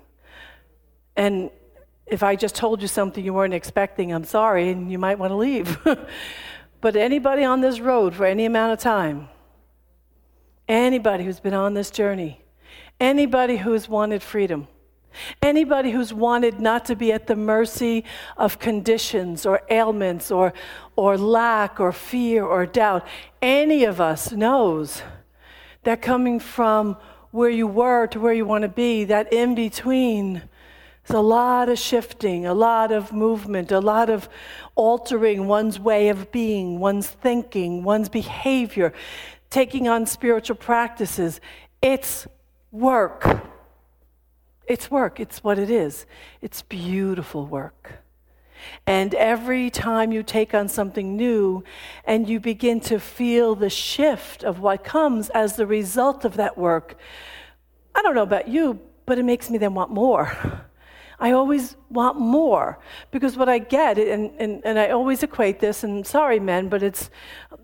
And 1.15 1.51
if 2.05 2.23
I 2.23 2.35
just 2.35 2.55
told 2.55 2.81
you 2.81 2.87
something 2.87 3.23
you 3.23 3.33
weren't 3.33 3.53
expecting, 3.53 4.11
I'm 4.11 4.25
sorry, 4.25 4.69
and 4.69 4.91
you 4.91 4.99
might 4.99 5.17
want 5.17 5.31
to 5.31 5.35
leave. 5.35 5.77
but 6.81 6.95
anybody 6.95 7.43
on 7.43 7.61
this 7.61 7.79
road 7.79 8.13
for 8.15 8.25
any 8.25 8.45
amount 8.45 8.73
of 8.73 8.79
time, 8.79 9.29
Anybody 10.67 11.23
who's 11.23 11.39
been 11.39 11.53
on 11.53 11.75
this 11.75 11.91
journey, 11.91 12.41
anybody 12.99 13.57
who's 13.57 13.87
wanted 13.87 14.23
freedom, 14.23 14.67
anybody 15.41 15.91
who's 15.91 16.11
wanted 16.11 16.59
not 16.59 16.85
to 16.85 16.95
be 16.95 17.11
at 17.11 17.27
the 17.27 17.35
mercy 17.35 18.03
of 18.35 18.57
conditions 18.57 19.45
or 19.45 19.61
ailments 19.69 20.31
or, 20.31 20.53
or 20.95 21.17
lack 21.17 21.79
or 21.79 21.91
fear 21.91 22.43
or 22.43 22.65
doubt, 22.65 23.05
any 23.41 23.83
of 23.83 24.01
us 24.01 24.31
knows 24.31 25.03
that 25.83 26.01
coming 26.01 26.39
from 26.39 26.97
where 27.29 27.49
you 27.49 27.67
were 27.67 28.07
to 28.07 28.19
where 28.19 28.33
you 28.33 28.45
want 28.45 28.63
to 28.63 28.69
be, 28.69 29.03
that 29.03 29.31
in 29.31 29.53
between, 29.53 30.41
there's 31.05 31.17
a 31.17 31.21
lot 31.21 31.69
of 31.69 31.77
shifting, 31.77 32.47
a 32.47 32.53
lot 32.53 32.91
of 32.91 33.13
movement, 33.13 33.71
a 33.71 33.79
lot 33.79 34.09
of 34.09 34.27
altering 34.73 35.45
one's 35.45 35.79
way 35.79 36.09
of 36.09 36.31
being, 36.31 36.79
one's 36.79 37.07
thinking, 37.07 37.83
one's 37.83 38.09
behavior 38.09 38.93
taking 39.55 39.87
on 39.87 40.05
spiritual 40.05 40.57
practices. 40.57 41.39
It's 41.81 42.27
work. 42.73 43.25
It's 44.67 44.91
work. 44.91 45.21
It's 45.21 45.45
what 45.45 45.57
it 45.57 45.69
is. 45.69 46.05
It's 46.41 46.61
beautiful 46.63 47.45
work. 47.45 48.03
And 48.85 49.15
every 49.15 49.69
time 49.69 50.11
you 50.11 50.23
take 50.23 50.53
on 50.53 50.67
something 50.67 51.15
new 51.15 51.63
and 52.03 52.27
you 52.27 52.41
begin 52.41 52.81
to 52.81 52.99
feel 52.99 53.55
the 53.55 53.69
shift 53.69 54.43
of 54.43 54.59
what 54.59 54.83
comes 54.83 55.29
as 55.29 55.55
the 55.55 55.65
result 55.65 56.25
of 56.25 56.35
that 56.35 56.57
work, 56.57 56.97
I 57.95 58.01
don't 58.01 58.13
know 58.13 58.23
about 58.23 58.49
you, 58.49 58.81
but 59.05 59.17
it 59.17 59.23
makes 59.23 59.49
me 59.49 59.57
then 59.57 59.73
want 59.73 59.89
more. 59.89 60.65
I 61.17 61.31
always 61.31 61.77
want 61.89 62.19
more 62.19 62.79
because 63.11 63.37
what 63.37 63.47
I 63.47 63.59
get, 63.59 63.97
and, 63.97 64.31
and, 64.37 64.61
and 64.65 64.77
I 64.77 64.89
always 64.89 65.23
equate 65.23 65.59
this, 65.59 65.83
and 65.83 66.05
sorry, 66.05 66.39
men, 66.39 66.67
but 66.67 66.83
it's 66.83 67.09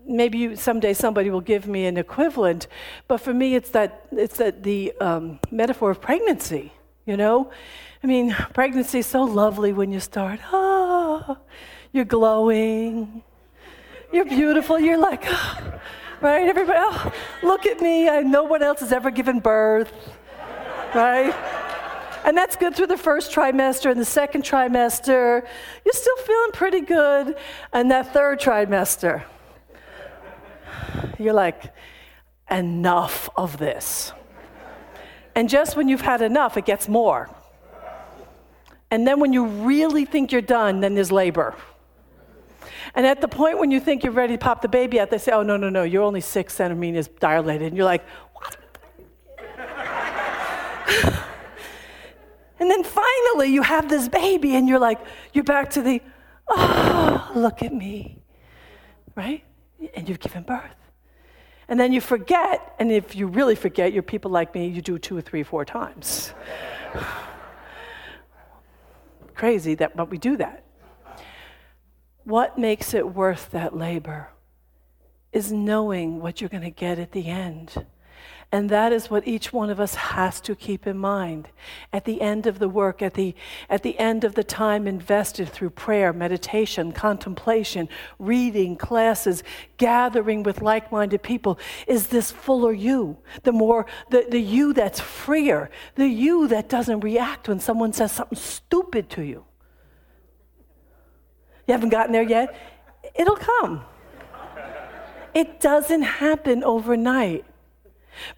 maybe 0.06 0.38
you, 0.38 0.56
someday 0.56 0.92
somebody 0.92 1.30
will 1.30 1.40
give 1.40 1.66
me 1.66 1.86
an 1.86 1.96
equivalent, 1.96 2.66
but 3.08 3.18
for 3.18 3.32
me, 3.32 3.54
it's 3.54 3.70
that, 3.70 4.06
it's 4.12 4.38
that 4.38 4.62
the 4.62 4.92
um, 5.00 5.38
metaphor 5.50 5.90
of 5.90 6.00
pregnancy, 6.00 6.72
you 7.06 7.16
know? 7.16 7.50
I 8.02 8.06
mean, 8.06 8.34
pregnancy 8.54 9.00
is 9.00 9.06
so 9.06 9.22
lovely 9.22 9.72
when 9.72 9.92
you 9.92 10.00
start. 10.00 10.40
Ah, 10.52 11.38
you're 11.92 12.04
glowing, 12.04 13.22
you're 14.12 14.24
beautiful, 14.24 14.78
you're 14.78 14.98
like, 14.98 15.24
ah, 15.26 15.80
right? 16.20 16.48
Everybody, 16.48 16.78
oh, 16.80 17.12
look 17.42 17.66
at 17.66 17.80
me, 17.80 18.08
I, 18.08 18.22
no 18.22 18.44
one 18.44 18.62
else 18.62 18.80
has 18.80 18.92
ever 18.92 19.10
given 19.10 19.40
birth, 19.40 19.92
right? 20.94 21.34
And 22.24 22.36
that's 22.36 22.56
good 22.56 22.74
through 22.74 22.86
the 22.86 22.96
first 22.96 23.32
trimester 23.32 23.90
and 23.90 24.00
the 24.00 24.04
second 24.04 24.44
trimester. 24.44 25.44
You're 25.84 25.92
still 25.92 26.16
feeling 26.18 26.52
pretty 26.52 26.80
good. 26.80 27.36
And 27.72 27.90
that 27.90 28.12
third 28.12 28.40
trimester, 28.40 29.24
you're 31.22 31.34
like, 31.34 31.72
enough 32.50 33.30
of 33.36 33.56
this. 33.56 34.12
And 35.34 35.48
just 35.48 35.76
when 35.76 35.88
you've 35.88 36.02
had 36.02 36.20
enough, 36.20 36.56
it 36.56 36.66
gets 36.66 36.88
more. 36.88 37.30
And 38.90 39.06
then 39.06 39.20
when 39.20 39.32
you 39.32 39.46
really 39.46 40.04
think 40.04 40.32
you're 40.32 40.42
done, 40.42 40.80
then 40.80 40.94
there's 40.94 41.10
labor. 41.10 41.54
And 42.94 43.06
at 43.06 43.22
the 43.22 43.28
point 43.28 43.58
when 43.58 43.70
you 43.70 43.80
think 43.80 44.04
you're 44.04 44.12
ready 44.12 44.34
to 44.34 44.38
pop 44.38 44.60
the 44.60 44.68
baby 44.68 45.00
out, 45.00 45.08
they 45.10 45.16
say, 45.16 45.32
oh, 45.32 45.42
no, 45.42 45.56
no, 45.56 45.70
no, 45.70 45.82
you're 45.82 46.02
only 46.02 46.20
six 46.20 46.54
centimeters 46.54 47.08
dilated. 47.08 47.68
And 47.68 47.76
you're 47.76 47.86
like, 47.86 48.04
what? 48.34 48.56
And 52.58 52.70
then 52.70 52.84
finally, 52.84 53.48
you 53.48 53.62
have 53.62 53.88
this 53.88 54.08
baby, 54.08 54.54
and 54.54 54.68
you're 54.68 54.78
like, 54.78 55.00
you're 55.32 55.42
back 55.42 55.70
to 55.70 55.82
the, 55.82 56.00
oh, 56.48 57.32
look 57.34 57.62
at 57.62 57.72
me, 57.74 58.22
right? 59.16 59.42
And 59.94 60.08
you've 60.08 60.20
given 60.20 60.42
birth. 60.42 60.81
And 61.68 61.78
then 61.78 61.92
you 61.92 62.00
forget, 62.00 62.74
and 62.78 62.90
if 62.90 63.14
you 63.14 63.26
really 63.26 63.54
forget, 63.54 63.92
you're 63.92 64.02
people 64.02 64.30
like 64.30 64.54
me, 64.54 64.66
you 64.68 64.82
do 64.82 64.98
two 64.98 65.16
or 65.16 65.20
three, 65.20 65.42
four 65.42 65.64
times. 65.64 66.34
Crazy 69.34 69.74
that, 69.76 69.96
but 69.96 70.10
we 70.10 70.18
do 70.18 70.36
that. 70.36 70.64
What 72.24 72.58
makes 72.58 72.94
it 72.94 73.14
worth 73.14 73.50
that 73.50 73.76
labor 73.76 74.28
is 75.32 75.50
knowing 75.50 76.20
what 76.20 76.40
you're 76.40 76.50
going 76.50 76.62
to 76.62 76.70
get 76.70 76.98
at 76.98 77.12
the 77.12 77.26
end. 77.26 77.86
And 78.54 78.68
that 78.68 78.92
is 78.92 79.08
what 79.08 79.26
each 79.26 79.50
one 79.50 79.70
of 79.70 79.80
us 79.80 79.94
has 79.94 80.38
to 80.42 80.54
keep 80.54 80.86
in 80.86 80.98
mind 80.98 81.48
at 81.90 82.04
the 82.04 82.20
end 82.20 82.46
of 82.46 82.58
the 82.58 82.68
work, 82.68 83.00
at 83.00 83.14
the, 83.14 83.34
at 83.70 83.82
the 83.82 83.98
end 83.98 84.24
of 84.24 84.34
the 84.34 84.44
time 84.44 84.86
invested 84.86 85.48
through 85.48 85.70
prayer, 85.70 86.12
meditation, 86.12 86.92
contemplation, 86.92 87.88
reading, 88.18 88.76
classes, 88.76 89.42
gathering 89.78 90.42
with 90.42 90.60
like 90.60 90.92
minded 90.92 91.22
people. 91.22 91.58
Is 91.86 92.08
this 92.08 92.30
fuller 92.30 92.74
you? 92.74 93.16
The 93.42 93.52
more, 93.52 93.86
the, 94.10 94.26
the 94.28 94.40
you 94.40 94.74
that's 94.74 95.00
freer, 95.00 95.70
the 95.94 96.06
you 96.06 96.46
that 96.48 96.68
doesn't 96.68 97.00
react 97.00 97.48
when 97.48 97.58
someone 97.58 97.94
says 97.94 98.12
something 98.12 98.36
stupid 98.36 99.08
to 99.10 99.22
you. 99.22 99.46
You 101.66 101.72
haven't 101.72 101.88
gotten 101.88 102.12
there 102.12 102.22
yet? 102.22 102.54
It'll 103.14 103.36
come. 103.36 103.82
It 105.32 105.58
doesn't 105.58 106.02
happen 106.02 106.62
overnight. 106.62 107.46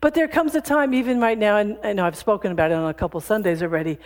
But 0.00 0.14
there 0.14 0.28
comes 0.28 0.54
a 0.54 0.61
time, 0.61 0.95
even 0.95 1.21
right 1.21 1.38
now, 1.38 1.57
and 1.57 1.78
I 1.83 1.93
know 1.93 2.07
I've 2.07 2.16
spoken 2.16 2.52
about 2.52 2.71
it 2.71 2.75
on 2.75 2.88
a 2.88 2.95
couple 2.95 3.21
Sundays 3.21 3.62
already. 3.62 3.99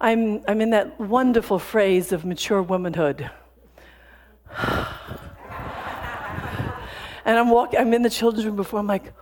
I'm, 0.00 0.42
I'm 0.48 0.60
in 0.60 0.70
that 0.70 0.98
wonderful 0.98 1.58
phrase 1.58 2.12
of 2.12 2.24
mature 2.24 2.62
womanhood. 2.62 3.30
and 4.58 4.88
I'm 7.24 7.50
walking, 7.50 7.80
I'm 7.80 7.92
in 7.94 8.02
the 8.02 8.10
children's 8.10 8.46
room 8.46 8.56
before, 8.56 8.80
I'm 8.80 8.86
like, 8.86 9.12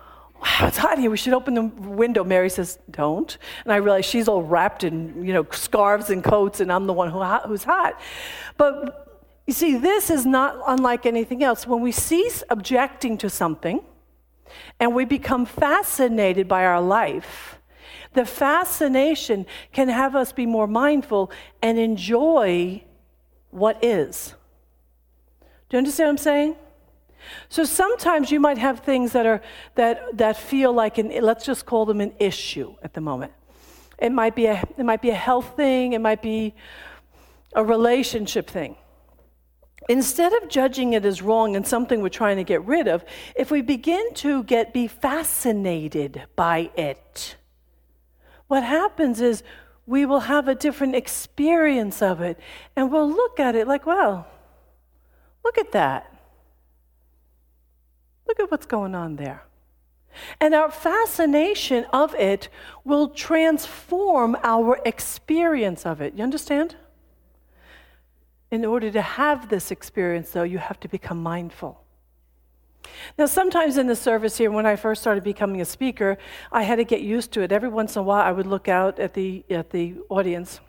wow, 0.40 0.66
it's 0.68 0.78
hot 0.78 0.98
here. 0.98 1.10
We 1.10 1.16
should 1.16 1.32
open 1.32 1.54
the 1.54 1.62
window. 1.62 2.24
Mary 2.24 2.50
says, 2.50 2.78
don't. 2.90 3.36
And 3.64 3.72
I 3.72 3.76
realize 3.76 4.04
she's 4.04 4.28
all 4.28 4.42
wrapped 4.42 4.84
in, 4.84 5.24
you 5.24 5.32
know, 5.32 5.46
scarves 5.50 6.10
and 6.10 6.22
coats, 6.22 6.60
and 6.60 6.72
I'm 6.72 6.86
the 6.86 6.92
one 6.92 7.10
who, 7.10 7.22
who's 7.22 7.64
hot. 7.64 8.00
But 8.56 9.22
you 9.46 9.54
see, 9.54 9.76
this 9.76 10.10
is 10.10 10.26
not 10.26 10.56
unlike 10.66 11.06
anything 11.06 11.42
else. 11.42 11.66
When 11.66 11.80
we 11.80 11.90
cease 11.92 12.42
objecting 12.50 13.18
to 13.18 13.30
something, 13.30 13.80
and 14.80 14.94
we 14.94 15.04
become 15.04 15.46
fascinated 15.46 16.48
by 16.48 16.64
our 16.64 16.80
life, 16.80 17.58
the 18.14 18.24
fascination 18.24 19.46
can 19.72 19.88
have 19.88 20.16
us 20.16 20.32
be 20.32 20.46
more 20.46 20.66
mindful 20.66 21.30
and 21.62 21.78
enjoy 21.78 22.82
what 23.50 23.82
is. 23.82 24.34
Do 25.68 25.76
you 25.76 25.78
understand 25.78 26.06
what 26.06 26.12
I'm 26.12 26.18
saying? 26.18 26.56
So 27.48 27.64
sometimes 27.64 28.30
you 28.30 28.40
might 28.40 28.58
have 28.58 28.80
things 28.80 29.12
that 29.12 29.26
are 29.26 29.42
that 29.74 30.16
that 30.16 30.36
feel 30.36 30.72
like 30.72 30.98
an 30.98 31.10
let's 31.20 31.44
just 31.44 31.66
call 31.66 31.84
them 31.84 32.00
an 32.00 32.12
issue 32.18 32.74
at 32.82 32.94
the 32.94 33.00
moment. 33.00 33.32
It 33.98 34.10
might 34.10 34.34
be 34.34 34.46
a 34.46 34.62
it 34.76 34.84
might 34.84 35.02
be 35.02 35.10
a 35.10 35.14
health 35.14 35.56
thing, 35.56 35.92
it 35.92 36.00
might 36.00 36.22
be 36.22 36.54
a 37.54 37.64
relationship 37.64 38.48
thing. 38.48 38.76
Instead 39.88 40.34
of 40.34 40.48
judging 40.48 40.92
it 40.92 41.04
as 41.06 41.22
wrong 41.22 41.56
and 41.56 41.66
something 41.66 42.02
we're 42.02 42.10
trying 42.10 42.36
to 42.36 42.44
get 42.44 42.64
rid 42.66 42.86
of, 42.86 43.04
if 43.34 43.50
we 43.50 43.62
begin 43.62 44.12
to 44.14 44.42
get 44.44 44.74
be 44.74 44.86
fascinated 44.86 46.22
by 46.36 46.70
it, 46.76 47.36
what 48.48 48.62
happens 48.62 49.20
is 49.20 49.42
we 49.86 50.04
will 50.04 50.20
have 50.20 50.46
a 50.46 50.54
different 50.54 50.94
experience 50.94 52.02
of 52.02 52.20
it 52.20 52.38
and 52.76 52.92
we'll 52.92 53.10
look 53.10 53.40
at 53.40 53.54
it 53.54 53.66
like, 53.66 53.86
well, 53.86 54.26
look 55.42 55.56
at 55.56 55.72
that. 55.72 56.14
Look 58.26 58.40
at 58.40 58.50
what's 58.50 58.66
going 58.66 58.94
on 58.94 59.16
there. 59.16 59.42
And 60.38 60.54
our 60.54 60.70
fascination 60.70 61.86
of 61.92 62.14
it 62.14 62.50
will 62.84 63.08
transform 63.08 64.36
our 64.42 64.78
experience 64.84 65.86
of 65.86 66.02
it. 66.02 66.14
You 66.14 66.24
understand? 66.24 66.76
In 68.50 68.64
order 68.64 68.90
to 68.90 69.02
have 69.02 69.48
this 69.48 69.70
experience, 69.70 70.30
though, 70.30 70.42
you 70.42 70.58
have 70.58 70.80
to 70.80 70.88
become 70.88 71.22
mindful. 71.22 71.84
Now, 73.18 73.26
sometimes 73.26 73.76
in 73.76 73.86
the 73.86 73.96
service 73.96 74.38
here, 74.38 74.50
when 74.50 74.64
I 74.64 74.76
first 74.76 75.02
started 75.02 75.22
becoming 75.22 75.60
a 75.60 75.64
speaker, 75.64 76.16
I 76.50 76.62
had 76.62 76.76
to 76.76 76.84
get 76.84 77.02
used 77.02 77.32
to 77.32 77.42
it. 77.42 77.52
Every 77.52 77.68
once 77.68 77.96
in 77.96 78.00
a 78.00 78.02
while, 78.02 78.22
I 78.22 78.32
would 78.32 78.46
look 78.46 78.68
out 78.68 78.98
at 78.98 79.14
the, 79.14 79.44
at 79.50 79.70
the 79.70 79.96
audience, 80.08 80.60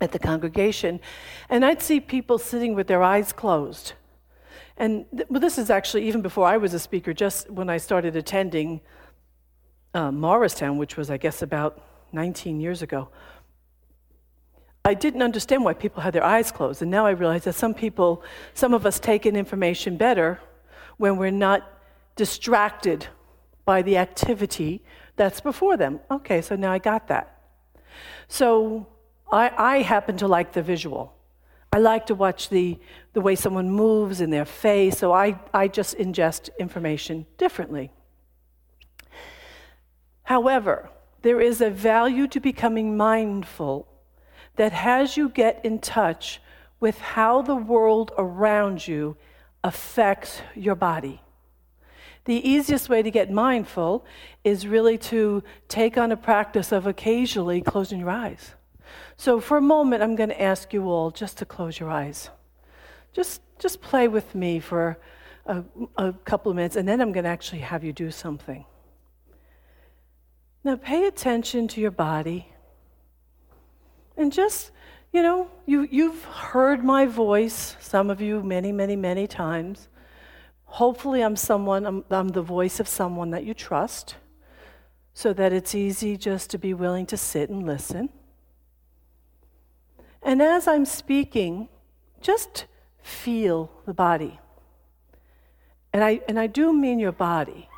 at 0.00 0.12
the 0.12 0.18
congregation, 0.18 1.00
and 1.48 1.64
I'd 1.64 1.80
see 1.80 2.00
people 2.00 2.38
sitting 2.38 2.74
with 2.74 2.86
their 2.86 3.02
eyes 3.02 3.32
closed. 3.32 3.94
And 4.76 5.06
th- 5.14 5.28
well, 5.30 5.40
this 5.40 5.58
is 5.58 5.70
actually 5.70 6.06
even 6.08 6.22
before 6.22 6.46
I 6.46 6.56
was 6.56 6.74
a 6.74 6.78
speaker, 6.78 7.12
just 7.14 7.50
when 7.50 7.70
I 7.70 7.78
started 7.78 8.16
attending 8.16 8.80
uh, 9.94 10.10
Morristown, 10.10 10.78
which 10.78 10.96
was, 10.96 11.10
I 11.10 11.16
guess, 11.16 11.42
about 11.42 11.82
19 12.12 12.60
years 12.60 12.82
ago, 12.82 13.08
I 14.84 14.94
didn't 14.94 15.22
understand 15.22 15.64
why 15.64 15.74
people 15.74 16.02
had 16.02 16.14
their 16.14 16.24
eyes 16.24 16.50
closed. 16.50 16.80
And 16.82 16.90
now 16.90 17.06
I 17.06 17.10
realize 17.10 17.44
that 17.44 17.54
some 17.54 17.74
people, 17.74 18.22
some 18.54 18.72
of 18.72 18.86
us 18.86 18.98
take 18.98 19.26
in 19.26 19.36
information 19.36 19.96
better 19.96 20.40
when 20.96 21.16
we're 21.16 21.30
not 21.30 21.70
distracted 22.16 23.06
by 23.64 23.82
the 23.82 23.98
activity 23.98 24.82
that's 25.16 25.40
before 25.40 25.76
them. 25.76 26.00
Okay, 26.10 26.40
so 26.40 26.56
now 26.56 26.72
I 26.72 26.78
got 26.78 27.08
that. 27.08 27.42
So 28.28 28.86
I, 29.30 29.50
I 29.56 29.82
happen 29.82 30.16
to 30.18 30.28
like 30.28 30.52
the 30.52 30.62
visual. 30.62 31.14
I 31.72 31.78
like 31.78 32.06
to 32.06 32.14
watch 32.14 32.48
the, 32.48 32.78
the 33.12 33.20
way 33.20 33.36
someone 33.36 33.70
moves 33.70 34.20
in 34.20 34.30
their 34.30 34.44
face, 34.44 34.98
so 34.98 35.12
I, 35.12 35.38
I 35.54 35.68
just 35.68 35.96
ingest 35.98 36.48
information 36.58 37.26
differently. 37.38 37.92
However, 40.24 40.90
there 41.22 41.40
is 41.40 41.60
a 41.60 41.70
value 41.70 42.26
to 42.28 42.40
becoming 42.40 42.96
mindful 42.96 43.86
that 44.56 44.72
has 44.72 45.16
you 45.16 45.28
get 45.28 45.64
in 45.64 45.78
touch 45.78 46.40
with 46.80 46.98
how 46.98 47.42
the 47.42 47.54
world 47.54 48.12
around 48.16 48.86
you 48.86 49.16
affects 49.62 50.40
your 50.54 50.74
body. 50.74 51.20
The 52.24 52.48
easiest 52.48 52.88
way 52.88 53.02
to 53.02 53.10
get 53.10 53.30
mindful 53.30 54.04
is 54.44 54.66
really 54.66 54.98
to 54.98 55.42
take 55.68 55.96
on 55.96 56.12
a 56.12 56.16
practice 56.16 56.72
of 56.72 56.86
occasionally 56.86 57.60
closing 57.60 58.00
your 58.00 58.10
eyes. 58.10 58.54
So, 59.16 59.40
for 59.40 59.56
a 59.56 59.62
moment, 59.62 60.02
I'm 60.02 60.16
going 60.16 60.30
to 60.30 60.42
ask 60.42 60.72
you 60.72 60.88
all 60.88 61.10
just 61.10 61.38
to 61.38 61.44
close 61.44 61.78
your 61.78 61.90
eyes. 61.90 62.30
Just, 63.12 63.40
just 63.58 63.80
play 63.80 64.08
with 64.08 64.34
me 64.34 64.60
for 64.60 64.98
a, 65.46 65.64
a 65.96 66.12
couple 66.24 66.50
of 66.50 66.56
minutes, 66.56 66.76
and 66.76 66.88
then 66.88 67.00
I'm 67.00 67.12
going 67.12 67.24
to 67.24 67.30
actually 67.30 67.60
have 67.60 67.84
you 67.84 67.92
do 67.92 68.10
something. 68.10 68.64
Now, 70.62 70.76
pay 70.76 71.06
attention 71.06 71.68
to 71.68 71.80
your 71.80 71.90
body. 71.90 72.52
And 74.16 74.32
just, 74.32 74.70
you 75.12 75.22
know, 75.22 75.50
you, 75.66 75.88
you've 75.90 76.24
heard 76.24 76.84
my 76.84 77.06
voice, 77.06 77.76
some 77.80 78.10
of 78.10 78.20
you, 78.20 78.42
many, 78.42 78.72
many, 78.72 78.96
many 78.96 79.26
times. 79.26 79.88
Hopefully, 80.64 81.22
I'm 81.22 81.36
someone, 81.36 81.86
I'm, 81.86 82.04
I'm 82.10 82.28
the 82.28 82.42
voice 82.42 82.78
of 82.78 82.86
someone 82.86 83.30
that 83.30 83.44
you 83.44 83.54
trust, 83.54 84.16
so 85.12 85.32
that 85.32 85.52
it's 85.52 85.74
easy 85.74 86.16
just 86.16 86.50
to 86.50 86.58
be 86.58 86.74
willing 86.74 87.06
to 87.06 87.16
sit 87.16 87.50
and 87.50 87.66
listen. 87.66 88.08
And 90.22 90.40
as 90.40 90.68
I'm 90.68 90.84
speaking, 90.84 91.68
just 92.20 92.66
feel 93.02 93.70
the 93.86 93.94
body. 93.94 94.38
And 95.92 96.04
I, 96.04 96.20
and 96.28 96.38
I 96.38 96.46
do 96.46 96.72
mean 96.72 96.98
your 96.98 97.12
body. 97.12 97.68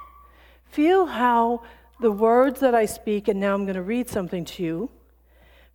Feel 0.66 1.06
how 1.06 1.62
the 2.00 2.12
words 2.12 2.60
that 2.60 2.74
I 2.74 2.84
speak, 2.84 3.28
and 3.28 3.40
now 3.40 3.54
I'm 3.54 3.64
going 3.64 3.76
to 3.76 3.82
read 3.82 4.10
something 4.10 4.44
to 4.44 4.62
you, 4.62 4.90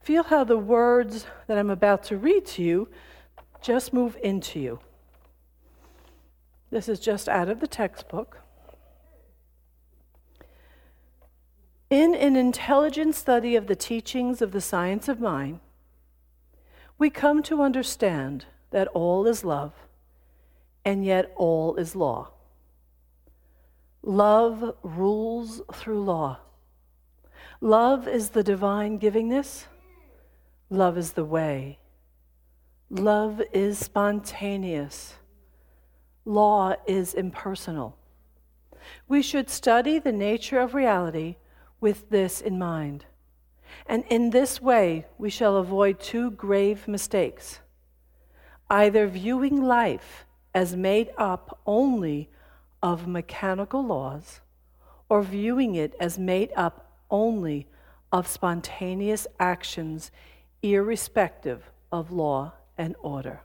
feel 0.08 0.24
how 0.24 0.46
the 0.46 0.58
words 0.58 1.26
that 1.48 1.58
I'm 1.58 1.70
about 1.70 2.02
to 2.04 2.16
read 2.16 2.46
to 2.46 2.64
you 2.64 2.88
just 3.62 3.92
move 3.92 4.16
into 4.24 4.58
you. 4.58 4.80
This 6.70 6.88
is 6.88 7.02
just 7.02 7.28
out 7.28 7.50
of 7.50 7.60
the 7.60 7.68
textbook. 7.68 8.40
In 11.90 12.16
an 12.16 12.38
intelligent 12.38 13.16
study 13.16 13.58
of 13.58 13.68
the 13.68 13.76
teachings 13.76 14.42
of 14.42 14.54
the 14.54 14.62
science 14.62 15.10
of 15.10 15.20
mind, 15.20 15.60
we 16.98 17.10
come 17.10 17.44
to 17.44 17.62
understand 17.62 18.46
that 18.72 18.88
all 18.94 19.28
is 19.28 19.44
love, 19.44 19.74
and 20.86 21.04
yet 21.04 21.34
all 21.36 21.76
is 21.76 21.98
law. 21.98 22.30
Love 24.02 24.74
rules 24.84 25.62
through 25.74 26.02
law. 26.02 26.40
Love 27.60 28.08
is 28.08 28.30
the 28.30 28.44
divine 28.44 28.98
givingness. 28.98 29.66
Love 30.70 30.98
is 30.98 31.14
the 31.14 31.26
way. 31.26 31.80
Love 32.90 33.42
is 33.54 33.78
spontaneous. 33.78 35.16
Law 36.26 36.76
is 36.86 37.14
impersonal. 37.14 37.98
We 39.08 39.22
should 39.22 39.50
study 39.50 40.00
the 40.00 40.12
nature 40.12 40.60
of 40.60 40.74
reality 40.74 41.38
with 41.80 42.10
this 42.10 42.42
in 42.42 42.58
mind. 42.58 43.06
And 43.86 44.04
in 44.10 44.32
this 44.32 44.62
way, 44.62 45.06
we 45.18 45.30
shall 45.30 45.58
avoid 45.58 46.00
two 46.00 46.32
grave 46.32 46.88
mistakes 46.88 47.60
either 48.70 49.08
viewing 49.08 49.62
life 49.62 50.26
as 50.54 50.76
made 50.76 51.10
up 51.18 51.60
only 51.66 52.30
of 52.84 53.08
mechanical 53.08 53.86
laws 53.86 54.42
or 55.08 55.22
viewing 55.22 55.76
it 55.76 55.94
as 56.02 56.20
made 56.20 56.52
up 56.56 56.92
only 57.10 57.66
of 58.12 58.28
spontaneous 58.28 59.26
actions, 59.40 60.12
irrespective 60.62 61.70
of 61.92 62.12
law 62.12 62.54
and 62.78 62.96
order. 63.02 63.42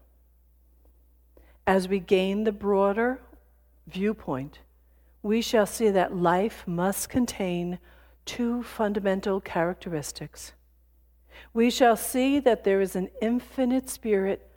As 1.67 1.89
we 1.89 2.01
gain 2.01 2.45
the 2.45 2.53
broader 2.53 3.21
viewpoint, 3.87 4.61
we 5.23 5.41
shall 5.41 5.67
see 5.67 5.91
that 5.91 6.17
life 6.17 6.65
must 6.67 7.09
contain 7.09 7.79
two 8.25 8.63
fundamental 8.63 9.41
characteristics. 9.41 10.53
We 11.55 11.71
shall 11.71 11.97
see 11.97 12.41
that 12.41 12.65
there 12.65 12.81
is 12.81 12.97
an 12.97 13.11
infinite 13.21 13.89
spirit 13.89 14.51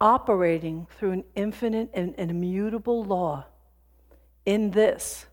operating 0.00 0.86
through 0.90 1.12
an 1.12 1.24
infinite 1.34 1.90
and 1.94 2.14
immutable 2.18 3.04
law 3.04 3.46
in 4.46 4.70
this, 4.70 5.26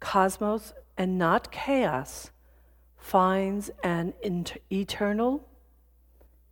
cosmos 0.00 0.72
and 0.98 1.16
not 1.18 1.50
chaos 1.52 2.30
finds 2.96 3.70
an 3.82 4.14
inter- 4.22 4.58
eternal 4.70 5.48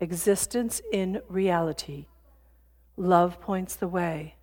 existence 0.00 0.80
in 0.92 1.22
reality. 1.28 2.06
Love 2.96 3.40
points 3.40 3.76
the 3.76 3.88
way, 3.88 4.34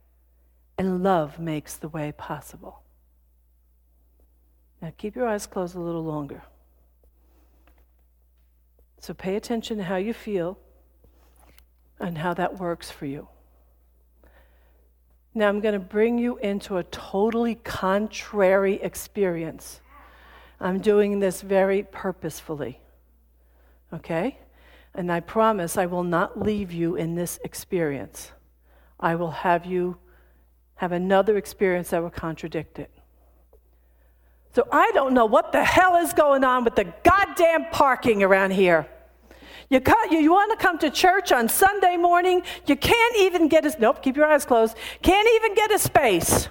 and 0.77 1.03
love 1.03 1.39
makes 1.39 1.75
the 1.75 1.89
way 1.89 2.13
possible. 2.17 2.83
Now 4.81 4.93
keep 4.97 5.15
your 5.15 5.27
eyes 5.27 5.47
closed 5.47 5.75
a 5.75 5.79
little 5.79 6.03
longer. 6.03 6.43
So 8.99 9.13
pay 9.13 9.35
attention 9.35 9.77
to 9.77 9.83
how 9.83 9.95
you 9.95 10.13
feel 10.13 10.57
and 11.99 12.17
how 12.17 12.33
that 12.35 12.59
works 12.59 12.91
for 12.91 13.05
you. 13.05 13.27
Now 15.33 15.49
I'm 15.49 15.59
going 15.59 15.73
to 15.73 15.79
bring 15.79 16.17
you 16.17 16.37
into 16.37 16.77
a 16.77 16.83
totally 16.83 17.55
contrary 17.55 18.81
experience. 18.81 19.81
I'm 20.59 20.79
doing 20.79 21.19
this 21.19 21.41
very 21.41 21.83
purposefully. 21.83 22.79
Okay? 23.93 24.39
And 24.97 25.11
I 25.11 25.19
promise 25.19 25.77
I 25.77 25.85
will 25.85 26.03
not 26.03 26.41
leave 26.41 26.71
you 26.71 26.95
in 26.95 27.13
this 27.13 27.39
experience. 27.43 28.31
I 28.99 29.13
will 29.15 29.31
have 29.31 29.65
you 29.65 29.97
have 30.75 30.91
another 30.91 31.37
experience 31.37 31.91
that 31.91 32.01
will 32.01 32.09
contradict 32.09 32.79
it. 32.79 32.91
So 34.55 34.67
I 34.71 34.91
don't 34.95 35.13
know 35.13 35.25
what 35.25 35.51
the 35.51 35.63
hell 35.63 35.97
is 35.97 36.13
going 36.13 36.43
on 36.43 36.63
with 36.63 36.75
the 36.75 36.91
goddamn 37.03 37.67
parking 37.71 38.23
around 38.23 38.51
here. 38.51 38.87
You, 39.69 39.81
you, 40.09 40.17
you 40.17 40.31
want 40.31 40.57
to 40.57 40.65
come 40.65 40.79
to 40.79 40.89
church 40.89 41.31
on 41.31 41.47
Sunday 41.47 41.95
morning, 41.97 42.41
you 42.65 42.75
can't 42.75 43.17
even 43.17 43.49
get 43.49 43.65
a, 43.65 43.79
nope, 43.79 44.01
keep 44.01 44.15
your 44.15 44.25
eyes 44.25 44.45
closed, 44.45 44.75
can't 45.03 45.27
even 45.35 45.53
get 45.53 45.71
a 45.71 45.77
space. 45.77 46.49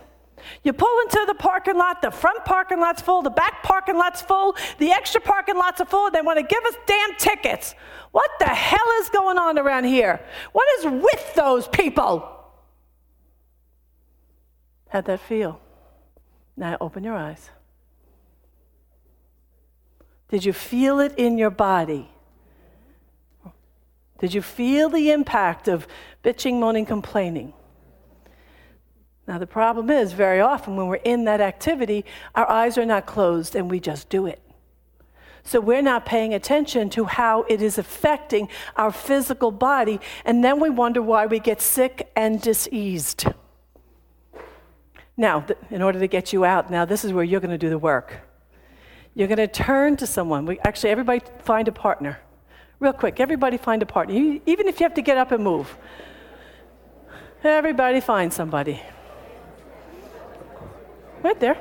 You 0.62 0.72
pull 0.72 1.00
into 1.02 1.24
the 1.26 1.34
parking 1.34 1.76
lot, 1.76 2.02
the 2.02 2.10
front 2.10 2.44
parking 2.44 2.80
lot's 2.80 3.02
full, 3.02 3.22
the 3.22 3.30
back 3.30 3.62
parking 3.62 3.96
lot's 3.96 4.22
full, 4.22 4.56
the 4.78 4.90
extra 4.90 5.20
parking 5.20 5.56
lots 5.56 5.80
are 5.80 5.86
full, 5.86 6.10
they 6.10 6.22
want 6.22 6.38
to 6.38 6.44
give 6.44 6.64
us 6.64 6.74
damn 6.86 7.14
tickets. 7.16 7.74
What 8.12 8.30
the 8.38 8.46
hell 8.46 8.88
is 9.00 9.08
going 9.10 9.38
on 9.38 9.58
around 9.58 9.84
here? 9.84 10.20
What 10.52 10.66
is 10.78 10.86
with 10.86 11.34
those 11.34 11.68
people? 11.68 12.32
How'd 14.88 15.04
that 15.06 15.20
feel? 15.20 15.60
Now 16.56 16.76
open 16.80 17.04
your 17.04 17.14
eyes. 17.14 17.50
Did 20.28 20.44
you 20.44 20.52
feel 20.52 21.00
it 21.00 21.14
in 21.16 21.38
your 21.38 21.50
body? 21.50 22.10
Did 24.18 24.32
you 24.32 24.42
feel 24.42 24.88
the 24.88 25.10
impact 25.10 25.68
of 25.68 25.86
bitching, 26.24 26.58
moaning, 26.58 26.86
complaining? 26.86 27.52
Now, 29.26 29.38
the 29.38 29.46
problem 29.46 29.90
is, 29.90 30.12
very 30.12 30.40
often 30.40 30.76
when 30.76 30.86
we're 30.86 30.96
in 30.96 31.24
that 31.24 31.40
activity, 31.40 32.04
our 32.34 32.48
eyes 32.48 32.78
are 32.78 32.86
not 32.86 33.06
closed 33.06 33.56
and 33.56 33.70
we 33.70 33.80
just 33.80 34.08
do 34.08 34.26
it. 34.26 34.40
So 35.42 35.60
we're 35.60 35.82
not 35.82 36.06
paying 36.06 36.34
attention 36.34 36.90
to 36.90 37.04
how 37.04 37.44
it 37.48 37.62
is 37.62 37.78
affecting 37.78 38.48
our 38.76 38.90
physical 38.90 39.50
body, 39.50 40.00
and 40.24 40.44
then 40.44 40.60
we 40.60 40.70
wonder 40.70 41.00
why 41.02 41.26
we 41.26 41.38
get 41.38 41.60
sick 41.60 42.10
and 42.16 42.40
diseased. 42.40 43.26
Now, 45.16 45.46
in 45.70 45.82
order 45.82 45.98
to 45.98 46.08
get 46.08 46.32
you 46.32 46.44
out, 46.44 46.70
now 46.70 46.84
this 46.84 47.04
is 47.04 47.12
where 47.12 47.24
you're 47.24 47.40
going 47.40 47.50
to 47.50 47.58
do 47.58 47.70
the 47.70 47.78
work. 47.78 48.20
You're 49.14 49.28
going 49.28 49.38
to 49.38 49.48
turn 49.48 49.96
to 49.96 50.06
someone. 50.06 50.46
We, 50.46 50.58
actually, 50.60 50.90
everybody 50.90 51.20
find 51.42 51.66
a 51.68 51.72
partner. 51.72 52.20
Real 52.78 52.92
quick, 52.92 53.18
everybody 53.18 53.56
find 53.56 53.82
a 53.82 53.86
partner, 53.86 54.14
even 54.46 54.68
if 54.68 54.78
you 54.78 54.84
have 54.84 54.94
to 54.94 55.02
get 55.02 55.16
up 55.16 55.32
and 55.32 55.42
move. 55.42 55.78
Everybody 57.42 58.00
find 58.00 58.32
somebody. 58.32 58.82
Right 61.26 61.40
there. 61.40 61.58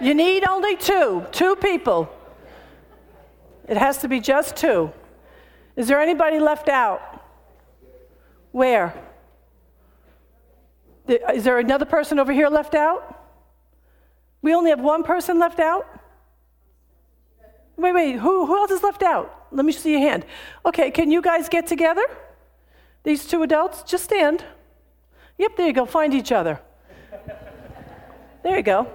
You 0.00 0.14
need 0.14 0.48
only 0.48 0.74
two, 0.74 1.26
two 1.30 1.56
people. 1.56 2.08
It 3.68 3.76
has 3.76 3.98
to 3.98 4.08
be 4.08 4.18
just 4.18 4.56
two. 4.56 4.90
Is 5.76 5.88
there 5.88 6.00
anybody 6.00 6.38
left 6.38 6.70
out? 6.70 7.22
Where? 8.52 8.94
Is 11.06 11.44
there 11.44 11.58
another 11.58 11.84
person 11.84 12.18
over 12.18 12.32
here 12.32 12.48
left 12.48 12.74
out? 12.74 13.02
We 14.40 14.54
only 14.54 14.70
have 14.70 14.80
one 14.80 15.02
person 15.02 15.38
left 15.38 15.60
out? 15.60 15.84
Wait, 17.76 17.92
wait, 17.92 18.12
who, 18.12 18.46
who 18.46 18.56
else 18.56 18.70
is 18.70 18.82
left 18.82 19.02
out? 19.02 19.48
Let 19.52 19.66
me 19.66 19.72
see 19.72 19.90
your 19.90 20.00
hand. 20.00 20.24
Okay, 20.64 20.90
can 20.90 21.10
you 21.10 21.20
guys 21.20 21.50
get 21.50 21.66
together? 21.66 22.06
These 23.02 23.26
two 23.26 23.42
adults, 23.42 23.82
just 23.82 24.04
stand. 24.04 24.42
Yep, 25.36 25.58
there 25.58 25.66
you 25.66 25.74
go. 25.74 25.84
Find 25.84 26.14
each 26.14 26.32
other. 26.32 26.58
There 28.42 28.56
you 28.56 28.62
go. 28.62 28.90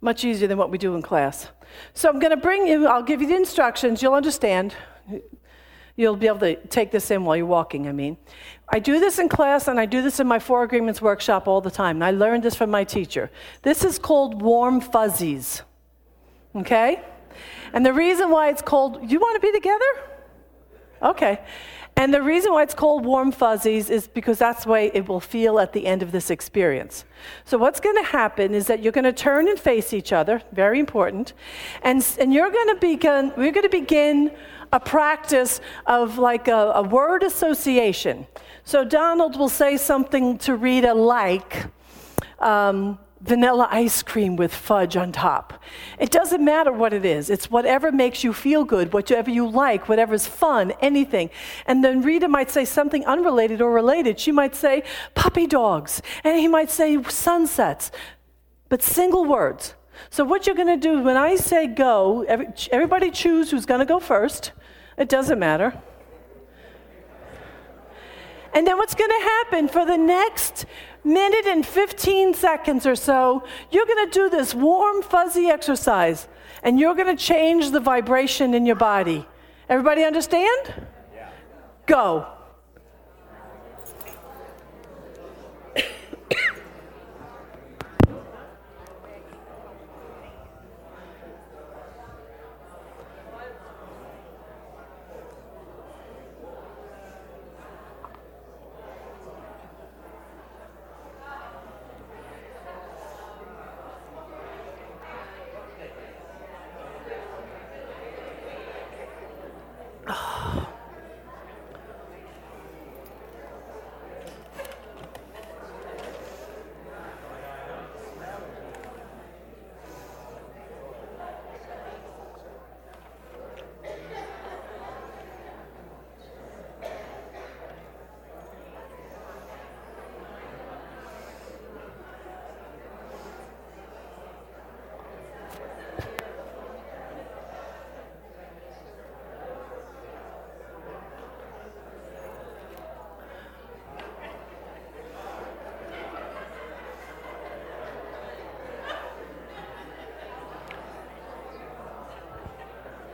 Much 0.00 0.24
easier 0.24 0.46
than 0.48 0.58
what 0.58 0.70
we 0.70 0.78
do 0.78 0.94
in 0.94 1.02
class. 1.02 1.48
So 1.94 2.08
I'm 2.08 2.18
going 2.18 2.30
to 2.30 2.36
bring 2.36 2.66
you, 2.66 2.86
I'll 2.86 3.02
give 3.02 3.20
you 3.22 3.28
the 3.28 3.36
instructions. 3.36 4.02
You'll 4.02 4.14
understand. 4.14 4.74
You'll 5.96 6.16
be 6.16 6.26
able 6.26 6.40
to 6.40 6.56
take 6.66 6.90
this 6.90 7.10
in 7.10 7.24
while 7.24 7.36
you're 7.36 7.46
walking, 7.46 7.88
I 7.88 7.92
mean. 7.92 8.18
I 8.68 8.78
do 8.78 9.00
this 9.00 9.18
in 9.18 9.28
class 9.28 9.66
and 9.66 9.80
I 9.80 9.86
do 9.86 10.02
this 10.02 10.20
in 10.20 10.26
my 10.26 10.38
Four 10.38 10.62
Agreements 10.62 11.00
workshop 11.00 11.48
all 11.48 11.62
the 11.62 11.70
time. 11.70 11.96
And 11.96 12.04
I 12.04 12.10
learned 12.10 12.42
this 12.42 12.54
from 12.54 12.70
my 12.70 12.84
teacher. 12.84 13.30
This 13.62 13.82
is 13.82 13.98
called 13.98 14.42
warm 14.42 14.80
fuzzies. 14.80 15.62
Okay? 16.54 17.00
And 17.72 17.84
the 17.84 17.92
reason 17.92 18.30
why 18.30 18.50
it's 18.50 18.62
called, 18.62 19.10
you 19.10 19.18
want 19.18 19.40
to 19.40 19.46
be 19.46 19.52
together? 19.52 19.84
Okay. 21.02 21.40
And 21.98 22.12
the 22.12 22.20
reason 22.20 22.52
why 22.52 22.62
it's 22.62 22.74
called 22.74 23.06
warm 23.06 23.32
fuzzies 23.32 23.88
is 23.88 24.06
because 24.06 24.38
that's 24.38 24.64
the 24.64 24.70
way 24.70 24.90
it 24.92 25.08
will 25.08 25.20
feel 25.20 25.58
at 25.58 25.72
the 25.72 25.86
end 25.86 26.02
of 26.02 26.12
this 26.12 26.30
experience. 26.30 27.06
So, 27.46 27.56
what's 27.56 27.80
going 27.80 27.96
to 27.96 28.10
happen 28.10 28.54
is 28.54 28.66
that 28.66 28.82
you're 28.82 28.92
going 28.92 29.04
to 29.04 29.14
turn 29.14 29.48
and 29.48 29.58
face 29.58 29.94
each 29.94 30.12
other, 30.12 30.42
very 30.52 30.78
important, 30.78 31.32
and, 31.82 32.06
and 32.20 32.34
you're 32.34 32.50
going 32.50 32.68
to 32.68 32.80
begin, 32.80 33.32
we're 33.36 33.50
going 33.50 33.62
to 33.62 33.70
begin 33.70 34.30
a 34.74 34.80
practice 34.80 35.62
of 35.86 36.18
like 36.18 36.48
a, 36.48 36.72
a 36.74 36.82
word 36.82 37.22
association. 37.22 38.26
So, 38.64 38.84
Donald 38.84 39.38
will 39.38 39.48
say 39.48 39.78
something 39.78 40.36
to 40.38 40.54
Rita 40.54 40.92
like, 40.92 41.64
um, 42.40 42.98
vanilla 43.20 43.66
ice 43.70 44.02
cream 44.02 44.36
with 44.36 44.54
fudge 44.54 44.96
on 44.96 45.10
top. 45.10 45.62
It 45.98 46.10
doesn't 46.10 46.44
matter 46.44 46.72
what 46.72 46.92
it 46.92 47.04
is. 47.04 47.30
It's 47.30 47.50
whatever 47.50 47.90
makes 47.90 48.22
you 48.22 48.32
feel 48.32 48.64
good, 48.64 48.92
whatever 48.92 49.30
you 49.30 49.48
like, 49.48 49.88
whatever's 49.88 50.26
fun, 50.26 50.72
anything. 50.80 51.30
And 51.66 51.82
then 51.82 52.02
Rita 52.02 52.28
might 52.28 52.50
say 52.50 52.64
something 52.64 53.04
unrelated 53.06 53.60
or 53.60 53.72
related. 53.72 54.20
She 54.20 54.32
might 54.32 54.54
say 54.54 54.82
puppy 55.14 55.46
dogs, 55.46 56.02
and 56.24 56.38
he 56.38 56.48
might 56.48 56.70
say 56.70 57.02
sunsets, 57.04 57.90
but 58.68 58.82
single 58.82 59.24
words. 59.24 59.74
So, 60.10 60.24
what 60.24 60.46
you're 60.46 60.56
going 60.56 60.68
to 60.68 60.76
do 60.76 61.02
when 61.02 61.16
I 61.16 61.36
say 61.36 61.66
go, 61.66 62.22
every, 62.28 62.48
everybody 62.70 63.10
choose 63.10 63.50
who's 63.50 63.64
going 63.64 63.80
to 63.80 63.86
go 63.86 63.98
first. 63.98 64.52
It 64.98 65.08
doesn't 65.08 65.38
matter. 65.38 65.80
And 68.56 68.66
then 68.66 68.78
what's 68.78 68.94
going 68.94 69.10
to 69.10 69.22
happen 69.22 69.68
for 69.68 69.84
the 69.84 69.98
next 69.98 70.64
minute 71.04 71.44
and 71.44 71.64
15 71.64 72.32
seconds 72.32 72.86
or 72.86 72.96
so, 72.96 73.44
you're 73.70 73.84
going 73.84 74.06
to 74.06 74.10
do 74.10 74.30
this 74.30 74.54
warm, 74.54 75.02
fuzzy 75.02 75.48
exercise, 75.48 76.26
and 76.62 76.80
you're 76.80 76.94
going 76.94 77.14
to 77.14 77.22
change 77.22 77.70
the 77.70 77.80
vibration 77.80 78.54
in 78.54 78.64
your 78.64 78.76
body. 78.76 79.26
Everybody 79.68 80.04
understand? 80.04 80.72
Yeah. 81.14 81.28
Go. 81.84 82.26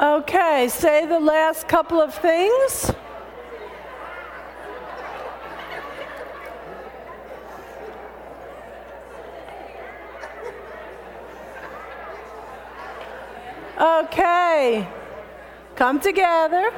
Okay, 0.02 0.66
say 0.68 1.06
the 1.06 1.20
last 1.20 1.68
couple 1.68 2.00
of 2.00 2.12
things. 2.12 2.90
Okay, 13.80 14.88
come 15.76 16.00
together. 16.00 16.72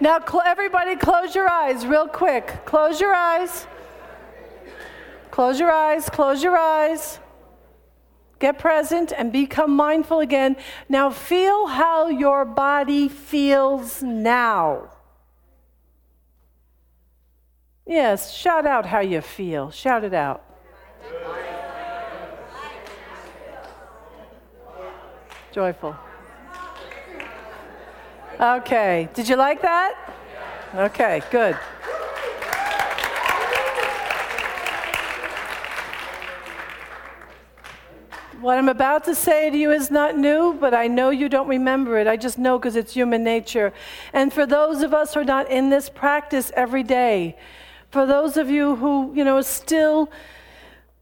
Now, 0.00 0.20
cl- 0.26 0.42
everybody, 0.46 0.96
close 0.96 1.34
your 1.34 1.50
eyes 1.50 1.84
real 1.84 2.08
quick. 2.08 2.64
Close 2.64 2.98
your 2.98 3.14
eyes. 3.14 3.66
Close 5.30 5.60
your 5.60 5.70
eyes, 5.70 6.08
close 6.08 6.42
your 6.42 6.56
eyes. 6.56 7.18
Get 8.38 8.58
present 8.58 9.12
and 9.16 9.32
become 9.32 9.74
mindful 9.74 10.20
again. 10.20 10.56
Now 10.88 11.10
feel 11.10 11.66
how 11.66 12.08
your 12.08 12.44
body 12.44 13.08
feels 13.08 14.02
now. 14.02 14.90
Yes, 17.86 18.32
shout 18.32 18.66
out 18.66 18.86
how 18.86 19.00
you 19.00 19.20
feel. 19.20 19.70
Shout 19.70 20.04
it 20.04 20.14
out. 20.14 20.44
Joyful. 25.50 25.96
Okay, 28.38 29.08
did 29.14 29.28
you 29.28 29.34
like 29.34 29.62
that? 29.62 29.94
Okay, 30.74 31.22
good. 31.30 31.56
What 38.48 38.56
I'm 38.56 38.70
about 38.70 39.04
to 39.04 39.14
say 39.14 39.50
to 39.50 39.58
you 39.58 39.72
is 39.72 39.90
not 39.90 40.16
new, 40.16 40.56
but 40.58 40.72
I 40.72 40.86
know 40.86 41.10
you 41.10 41.28
don't 41.28 41.48
remember 41.48 41.98
it. 41.98 42.06
I 42.06 42.16
just 42.16 42.38
know 42.38 42.58
because 42.58 42.76
it's 42.76 42.94
human 42.94 43.22
nature. 43.22 43.74
And 44.14 44.32
for 44.32 44.46
those 44.46 44.80
of 44.80 44.94
us 44.94 45.12
who 45.12 45.20
are 45.20 45.24
not 45.24 45.50
in 45.50 45.68
this 45.68 45.90
practice 45.90 46.50
every 46.56 46.82
day, 46.82 47.36
for 47.90 48.06
those 48.06 48.38
of 48.38 48.48
you 48.48 48.76
who, 48.76 49.12
you 49.14 49.22
know, 49.22 49.36
are 49.36 49.42
still 49.42 50.10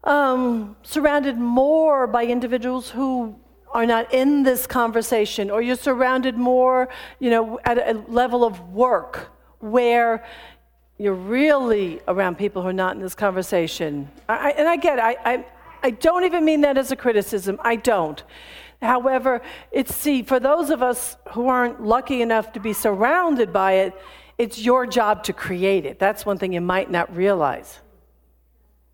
um, 0.02 0.74
surrounded 0.82 1.38
more 1.38 2.08
by 2.08 2.24
individuals 2.26 2.90
who 2.90 3.38
are 3.70 3.86
not 3.86 4.12
in 4.12 4.42
this 4.42 4.66
conversation, 4.66 5.48
or 5.48 5.62
you're 5.62 5.76
surrounded 5.76 6.36
more, 6.36 6.88
you 7.20 7.30
know, 7.30 7.60
at 7.64 7.78
a 7.78 8.02
level 8.08 8.44
of 8.44 8.58
work 8.70 9.30
where 9.60 10.24
you're 10.98 11.14
really 11.14 12.00
around 12.08 12.38
people 12.38 12.62
who 12.62 12.66
are 12.66 12.72
not 12.72 12.96
in 12.96 13.02
this 13.02 13.14
conversation. 13.14 14.10
I, 14.28 14.50
and 14.58 14.66
I 14.66 14.74
get 14.74 14.98
it. 14.98 15.04
I, 15.04 15.16
I, 15.24 15.44
I 15.86 15.90
don't 15.90 16.24
even 16.24 16.44
mean 16.44 16.62
that 16.62 16.76
as 16.76 16.90
a 16.90 16.96
criticism. 16.96 17.60
I 17.62 17.76
don't. 17.76 18.20
However, 18.82 19.40
it's 19.70 19.94
see, 19.94 20.24
for 20.24 20.40
those 20.40 20.68
of 20.70 20.82
us 20.82 21.16
who 21.30 21.46
aren't 21.46 21.80
lucky 21.80 22.22
enough 22.22 22.52
to 22.54 22.60
be 22.60 22.72
surrounded 22.72 23.52
by 23.52 23.74
it, 23.74 23.94
it's 24.36 24.58
your 24.58 24.84
job 24.84 25.22
to 25.24 25.32
create 25.32 25.86
it. 25.86 26.00
That's 26.00 26.26
one 26.26 26.38
thing 26.38 26.52
you 26.52 26.60
might 26.60 26.90
not 26.90 27.14
realize. 27.14 27.78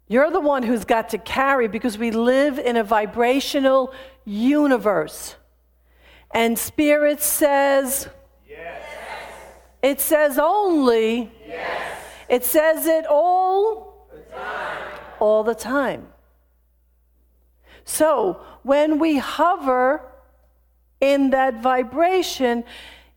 You're 0.06 0.30
the 0.30 0.38
one 0.40 0.62
who's 0.64 0.84
got 0.84 1.08
to 1.08 1.18
carry 1.18 1.66
because 1.66 1.96
we 1.96 2.10
live 2.10 2.58
in 2.58 2.76
a 2.76 2.84
vibrational 2.84 3.94
universe. 4.26 5.36
And 6.30 6.58
Spirit 6.58 7.22
says, 7.22 8.06
yes. 8.46 8.82
It 9.82 9.98
says 9.98 10.38
only, 10.38 11.32
yes. 11.48 11.98
It 12.28 12.44
says 12.44 12.84
it 12.84 13.06
all 13.06 14.10
the 14.12 14.20
time. 14.36 15.00
all 15.20 15.42
the 15.42 15.54
time. 15.54 16.08
So 17.84 18.40
when 18.62 18.98
we 18.98 19.18
hover 19.18 20.02
in 21.00 21.30
that 21.30 21.62
vibration, 21.62 22.64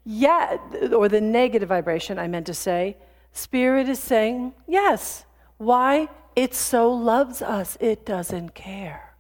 yeah, 0.04 0.58
or 0.94 1.08
the 1.08 1.22
negative 1.22 1.70
vibration, 1.70 2.20
I 2.20 2.28
meant 2.28 2.46
to 2.48 2.54
say, 2.54 2.98
Spirit 3.32 3.90
is 3.90 4.00
saying, 4.00 4.54
yes. 4.68 5.26
Why? 5.58 6.10
It 6.36 6.54
so 6.54 6.92
loves 6.92 7.42
us, 7.42 7.78
it 7.80 8.06
doesn't 8.06 8.56
care. 8.56 9.16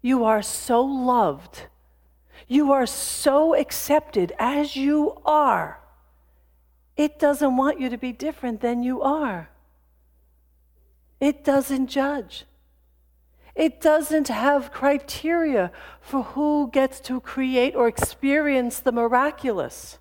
You 0.00 0.24
are 0.24 0.42
so 0.42 0.82
loved. 0.82 1.62
You 2.46 2.72
are 2.72 2.86
so 2.86 3.54
accepted 3.54 4.32
as 4.38 4.76
you 4.76 5.20
are. 5.24 5.80
It 6.96 7.18
doesn't 7.18 7.56
want 7.56 7.80
you 7.80 7.88
to 7.88 7.98
be 7.98 8.12
different 8.12 8.60
than 8.60 8.82
you 8.82 9.02
are. 9.02 9.50
It 11.20 11.44
doesn't 11.44 11.88
judge. 11.88 12.44
It 13.58 13.80
doesn't 13.80 14.28
have 14.28 14.70
criteria 14.70 15.72
for 16.00 16.22
who 16.22 16.70
gets 16.72 17.00
to 17.00 17.20
create 17.20 17.74
or 17.74 17.88
experience 17.88 18.78
the 18.78 18.92
miraculous. 18.92 19.98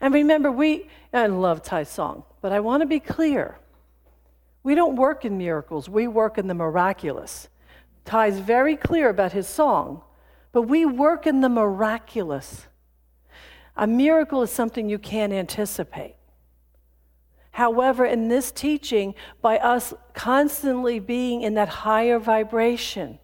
And 0.00 0.12
remember, 0.12 0.50
we, 0.50 0.88
I 1.12 1.28
love 1.28 1.62
Ty's 1.62 1.88
song, 1.88 2.24
but 2.40 2.50
I 2.50 2.58
want 2.58 2.80
to 2.80 2.86
be 2.86 2.98
clear. 2.98 3.60
We 4.64 4.74
don't 4.74 4.96
work 4.96 5.24
in 5.24 5.38
miracles, 5.38 5.88
we 5.88 6.08
work 6.08 6.36
in 6.36 6.48
the 6.48 6.54
miraculous. 6.54 7.48
Ty's 8.04 8.40
very 8.40 8.74
clear 8.74 9.10
about 9.10 9.30
his 9.30 9.46
song, 9.46 10.02
but 10.50 10.62
we 10.62 10.84
work 10.84 11.28
in 11.28 11.40
the 11.40 11.48
miraculous. 11.48 12.66
A 13.76 13.86
miracle 13.86 14.42
is 14.42 14.50
something 14.50 14.88
you 14.88 14.98
can't 14.98 15.32
anticipate. 15.32 16.13
However, 17.54 18.04
in 18.04 18.26
this 18.26 18.50
teaching, 18.50 19.14
by 19.40 19.58
us 19.58 19.94
constantly 20.12 20.98
being 20.98 21.42
in 21.42 21.54
that 21.54 21.68
higher 21.68 22.18
vibration, 22.18 23.20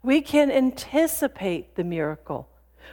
we 0.00 0.20
can 0.20 0.48
anticipate 0.48 1.74
the 1.74 1.82
miracle. 1.82 2.48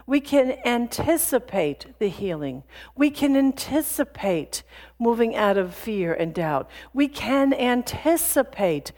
We 0.08 0.20
can 0.20 0.58
anticipate 0.66 2.00
the 2.00 2.08
healing. 2.08 2.64
We 2.96 3.12
can 3.12 3.38
anticipate 3.38 4.64
moving 4.98 5.36
out 5.36 5.56
of 5.56 5.76
fear 5.76 6.16
and 6.16 6.34
doubt. 6.34 6.68
We 6.96 7.10
can 7.10 7.54
anticipate 7.54 8.92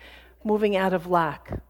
moving 0.45 0.77
out 0.77 0.93
of 0.93 1.05
lack. 1.05 1.61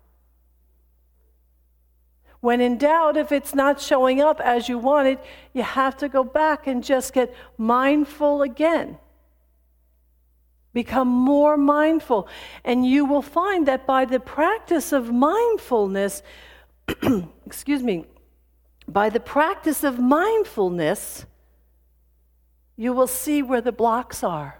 When 2.39 2.61
in 2.61 2.77
doubt, 2.77 3.17
if 3.17 3.31
it's 3.31 3.55
not 3.55 3.81
showing 3.81 4.21
up 4.21 4.39
as 4.41 4.69
you 4.69 4.77
want 4.77 5.07
it, 5.07 5.19
you 5.53 5.63
have 5.63 5.97
to 5.97 6.07
go 6.07 6.23
back 6.23 6.67
and 6.67 6.83
just 6.83 7.13
get 7.13 7.33
mindful 7.57 8.43
again. 8.43 8.99
Become 10.73 11.07
more 11.07 11.57
mindful. 11.57 12.27
And 12.63 12.85
you 12.85 13.05
will 13.05 13.21
find 13.21 13.67
that 13.67 13.87
by 13.87 14.05
the 14.05 14.19
practice 14.19 14.91
of 14.91 15.11
mindfulness, 15.11 16.21
excuse 17.45 17.81
me, 17.81 18.05
by 18.87 19.09
the 19.09 19.19
practice 19.19 19.83
of 19.83 19.99
mindfulness, 19.99 21.25
you 22.75 22.93
will 22.93 23.07
see 23.07 23.41
where 23.41 23.61
the 23.61 23.71
blocks 23.71 24.23
are. 24.23 24.59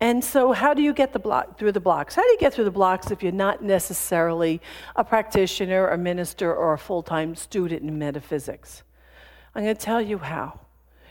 And 0.00 0.24
so, 0.24 0.52
how 0.52 0.74
do 0.74 0.82
you 0.82 0.92
get 0.92 1.12
the 1.12 1.18
block 1.18 1.58
through 1.58 1.72
the 1.72 1.80
blocks? 1.80 2.14
How 2.14 2.22
do 2.22 2.28
you 2.28 2.38
get 2.38 2.54
through 2.54 2.64
the 2.64 2.70
blocks 2.70 3.10
if 3.10 3.22
you're 3.22 3.32
not 3.32 3.62
necessarily 3.62 4.60
a 4.94 5.02
practitioner, 5.02 5.88
a 5.88 5.98
minister, 5.98 6.54
or 6.54 6.72
a 6.72 6.78
full 6.78 7.02
time 7.02 7.34
student 7.34 7.82
in 7.82 7.98
metaphysics? 7.98 8.84
I'm 9.54 9.64
going 9.64 9.74
to 9.74 9.80
tell 9.80 10.00
you 10.00 10.18
how 10.18 10.60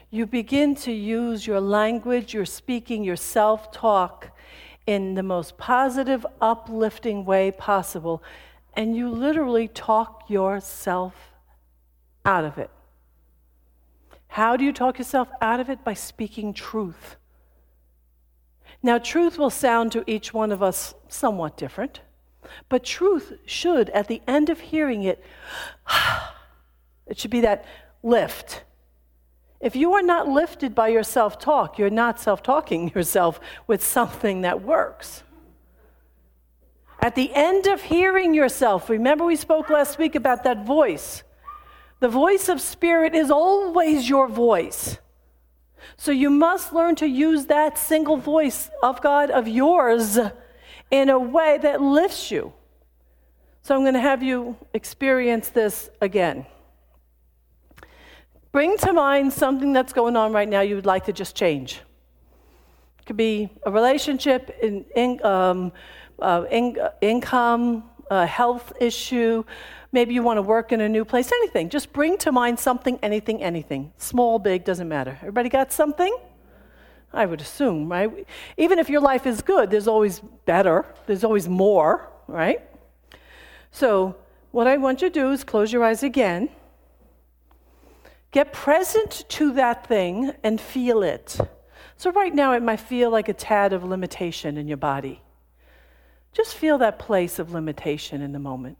you 0.09 0.25
begin 0.25 0.75
to 0.75 0.91
use 0.91 1.45
your 1.45 1.59
language, 1.59 2.33
your 2.33 2.45
speaking, 2.45 3.03
your 3.03 3.15
self 3.15 3.71
talk 3.71 4.31
in 4.85 5.15
the 5.15 5.23
most 5.23 5.57
positive, 5.57 6.25
uplifting 6.39 7.25
way 7.25 7.51
possible, 7.51 8.23
and 8.73 8.95
you 8.95 9.09
literally 9.09 9.67
talk 9.67 10.29
yourself 10.29 11.33
out 12.25 12.45
of 12.45 12.57
it. 12.57 12.69
How 14.29 14.55
do 14.55 14.63
you 14.63 14.71
talk 14.71 14.97
yourself 14.97 15.29
out 15.41 15.59
of 15.59 15.69
it? 15.69 15.83
By 15.83 15.93
speaking 15.93 16.53
truth. 16.53 17.17
Now, 18.81 18.97
truth 18.97 19.37
will 19.37 19.49
sound 19.49 19.91
to 19.91 20.03
each 20.07 20.33
one 20.33 20.51
of 20.51 20.63
us 20.63 20.93
somewhat 21.09 21.57
different, 21.57 22.01
but 22.69 22.83
truth 22.83 23.33
should, 23.45 23.89
at 23.89 24.07
the 24.07 24.21
end 24.27 24.49
of 24.49 24.59
hearing 24.59 25.03
it, 25.03 25.21
it 27.07 27.17
should 27.17 27.31
be 27.31 27.41
that 27.41 27.65
lift 28.03 28.63
if 29.59 29.75
you 29.75 29.93
are 29.93 30.03
not 30.03 30.27
lifted 30.27 30.75
by 30.75 30.89
your 30.89 31.03
self 31.03 31.39
talk, 31.39 31.77
you're 31.77 31.89
not 31.89 32.19
self 32.19 32.43
talking 32.43 32.89
yourself 32.95 33.39
with 33.65 33.83
something 33.83 34.41
that 34.41 34.61
works. 34.61 35.23
At 36.99 37.15
the 37.15 37.33
end 37.33 37.67
of 37.67 37.83
hearing 37.83 38.33
yourself, 38.33 38.89
remember 38.89 39.23
we 39.23 39.35
spoke 39.35 39.69
last 39.69 39.97
week 39.97 40.15
about 40.15 40.43
that 40.43 40.65
voice. 40.65 41.23
The 41.99 42.09
voice 42.09 42.49
of 42.49 42.59
spirit 42.61 43.15
is 43.15 43.31
always 43.31 44.09
your 44.09 44.27
voice. 44.27 44.97
So 45.95 46.11
you 46.11 46.29
must 46.29 46.73
learn 46.73 46.95
to 46.95 47.07
use 47.07 47.45
that 47.45 47.77
single 47.77 48.17
voice 48.17 48.69
of 48.83 49.01
God, 49.01 49.31
of 49.31 49.47
yours, 49.47 50.19
in 50.91 51.09
a 51.09 51.19
way 51.19 51.57
that 51.61 51.81
lifts 51.81 52.29
you. 52.29 52.53
So 53.61 53.75
I'm 53.75 53.81
going 53.81 53.95
to 53.95 53.99
have 53.99 54.23
you 54.23 54.55
experience 54.73 55.49
this 55.49 55.89
again. 56.01 56.45
Bring 58.57 58.75
to 58.79 58.91
mind 58.91 59.33
something 59.33 59.71
that's 59.71 59.93
going 59.93 60.15
on 60.15 60.33
right 60.33 60.49
now 60.49 60.61
you 60.61 60.73
would 60.73 60.87
like 60.87 61.05
to 61.05 61.13
just 61.13 61.35
change. 61.35 61.79
It 62.97 63.05
could 63.05 63.15
be 63.15 63.51
a 63.67 63.69
relationship, 63.69 64.57
in, 64.63 64.83
in, 64.95 65.23
um, 65.23 65.71
uh, 66.17 66.45
in, 66.49 66.79
uh, 66.79 66.89
income, 66.99 67.83
a 68.09 68.25
health 68.25 68.73
issue. 68.81 69.43
Maybe 69.91 70.15
you 70.15 70.23
want 70.23 70.39
to 70.39 70.41
work 70.41 70.71
in 70.71 70.81
a 70.81 70.89
new 70.89 71.05
place, 71.05 71.31
anything. 71.31 71.69
Just 71.69 71.93
bring 71.93 72.17
to 72.17 72.31
mind 72.31 72.57
something, 72.57 72.97
anything, 73.03 73.43
anything. 73.43 73.93
Small, 73.97 74.39
big, 74.39 74.63
doesn't 74.63 74.89
matter. 74.89 75.19
Everybody 75.21 75.49
got 75.49 75.71
something? 75.71 76.17
I 77.13 77.27
would 77.27 77.41
assume, 77.41 77.91
right? 77.91 78.25
Even 78.57 78.79
if 78.79 78.89
your 78.89 79.01
life 79.01 79.27
is 79.27 79.43
good, 79.43 79.69
there's 79.69 79.87
always 79.87 80.19
better, 80.45 80.83
there's 81.05 81.23
always 81.23 81.47
more, 81.47 82.09
right? 82.27 82.67
So, 83.69 84.15
what 84.49 84.65
I 84.65 84.77
want 84.77 85.03
you 85.03 85.09
to 85.09 85.13
do 85.13 85.29
is 85.29 85.43
close 85.43 85.71
your 85.71 85.83
eyes 85.83 86.01
again. 86.01 86.49
Get 88.37 88.53
present 88.53 89.25
to 89.29 89.53
that 89.53 89.87
thing 89.87 90.31
and 90.43 90.61
feel 90.61 91.01
it. 91.01 91.39
So, 91.95 92.11
right 92.11 92.35
now, 92.35 92.53
it 92.53 92.61
might 92.61 92.79
feel 92.79 93.09
like 93.09 93.29
a 93.29 93.33
tad 93.33 93.73
of 93.73 93.83
limitation 93.83 94.57
in 94.57 94.67
your 94.67 94.77
body. 94.77 95.23
Just 96.33 96.53
feel 96.53 96.77
that 96.77 96.99
place 96.99 97.39
of 97.39 97.51
limitation 97.51 98.21
in 98.21 98.33
the 98.33 98.37
moment. 98.39 98.77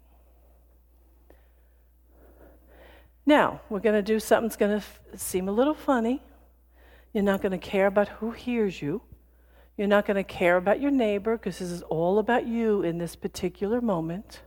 Now, 3.25 3.61
we're 3.67 3.79
going 3.79 3.95
to 3.95 4.03
do 4.03 4.19
something 4.19 4.47
that's 4.47 4.57
going 4.57 4.73
to 4.79 4.85
f- 4.85 4.99
seem 5.15 5.49
a 5.49 5.51
little 5.51 5.73
funny. 5.73 6.21
You're 7.11 7.23
not 7.23 7.41
going 7.41 7.51
to 7.51 7.57
care 7.57 7.87
about 7.87 8.09
who 8.09 8.29
hears 8.29 8.79
you. 8.79 9.01
You're 9.75 9.87
not 9.87 10.05
going 10.05 10.17
to 10.17 10.23
care 10.23 10.57
about 10.57 10.79
your 10.79 10.91
neighbor 10.91 11.35
because 11.35 11.57
this 11.57 11.71
is 11.71 11.81
all 11.81 12.19
about 12.19 12.45
you 12.45 12.83
in 12.83 12.99
this 12.99 13.15
particular 13.15 13.81
moment. 13.81 14.41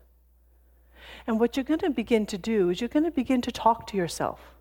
And 1.27 1.41
what 1.41 1.57
you're 1.57 1.65
going 1.65 1.81
to 1.81 1.91
begin 1.91 2.27
to 2.27 2.39
do 2.39 2.71
is 2.71 2.81
you're 2.81 2.87
going 2.87 3.07
to 3.07 3.11
begin 3.11 3.41
to 3.41 3.51
talk 3.51 3.89
to 3.89 3.97
yourself 3.97 4.55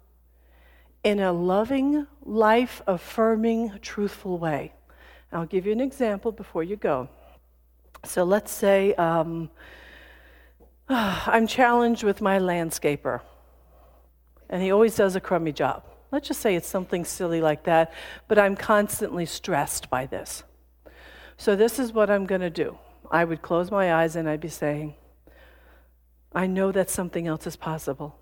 in 1.03 1.19
a 1.19 1.31
loving, 1.31 2.07
life 2.23 2.81
affirming, 2.88 3.79
truthful 3.81 4.38
way. 4.38 4.73
I'll 5.31 5.45
give 5.45 5.65
you 5.65 5.71
an 5.71 5.81
example 5.81 6.31
before 6.31 6.63
you 6.63 6.75
go. 6.75 7.09
So 8.05 8.23
let's 8.23 8.51
say 8.51 8.93
um, 8.95 9.49
I'm 10.89 11.47
challenged 11.47 12.03
with 12.03 12.21
my 12.21 12.39
landscaper, 12.39 13.21
and 14.49 14.62
he 14.62 14.71
always 14.71 14.95
does 14.95 15.15
a 15.15 15.21
crummy 15.21 15.51
job. 15.51 15.83
Let's 16.12 16.27
just 16.27 16.41
say 16.41 16.55
it's 16.55 16.67
something 16.67 17.05
silly 17.05 17.39
like 17.39 17.63
that, 17.65 17.93
but 18.27 18.39
I'm 18.39 18.55
constantly 18.55 19.25
stressed 19.27 19.89
by 19.89 20.07
this. 20.07 20.43
So, 21.38 21.55
this 21.55 21.79
is 21.79 21.93
what 21.93 22.09
I'm 22.09 22.25
going 22.25 22.41
to 22.41 22.49
do. 22.49 22.77
I 23.12 23.23
would 23.23 23.41
close 23.41 23.71
my 23.71 23.93
eyes 23.93 24.15
and 24.15 24.27
I'd 24.27 24.41
be 24.41 24.49
saying, 24.49 24.95
I 26.33 26.47
know 26.47 26.71
that 26.71 26.89
something 26.89 27.27
else 27.27 27.47
is 27.47 27.55
possible. 27.55 28.18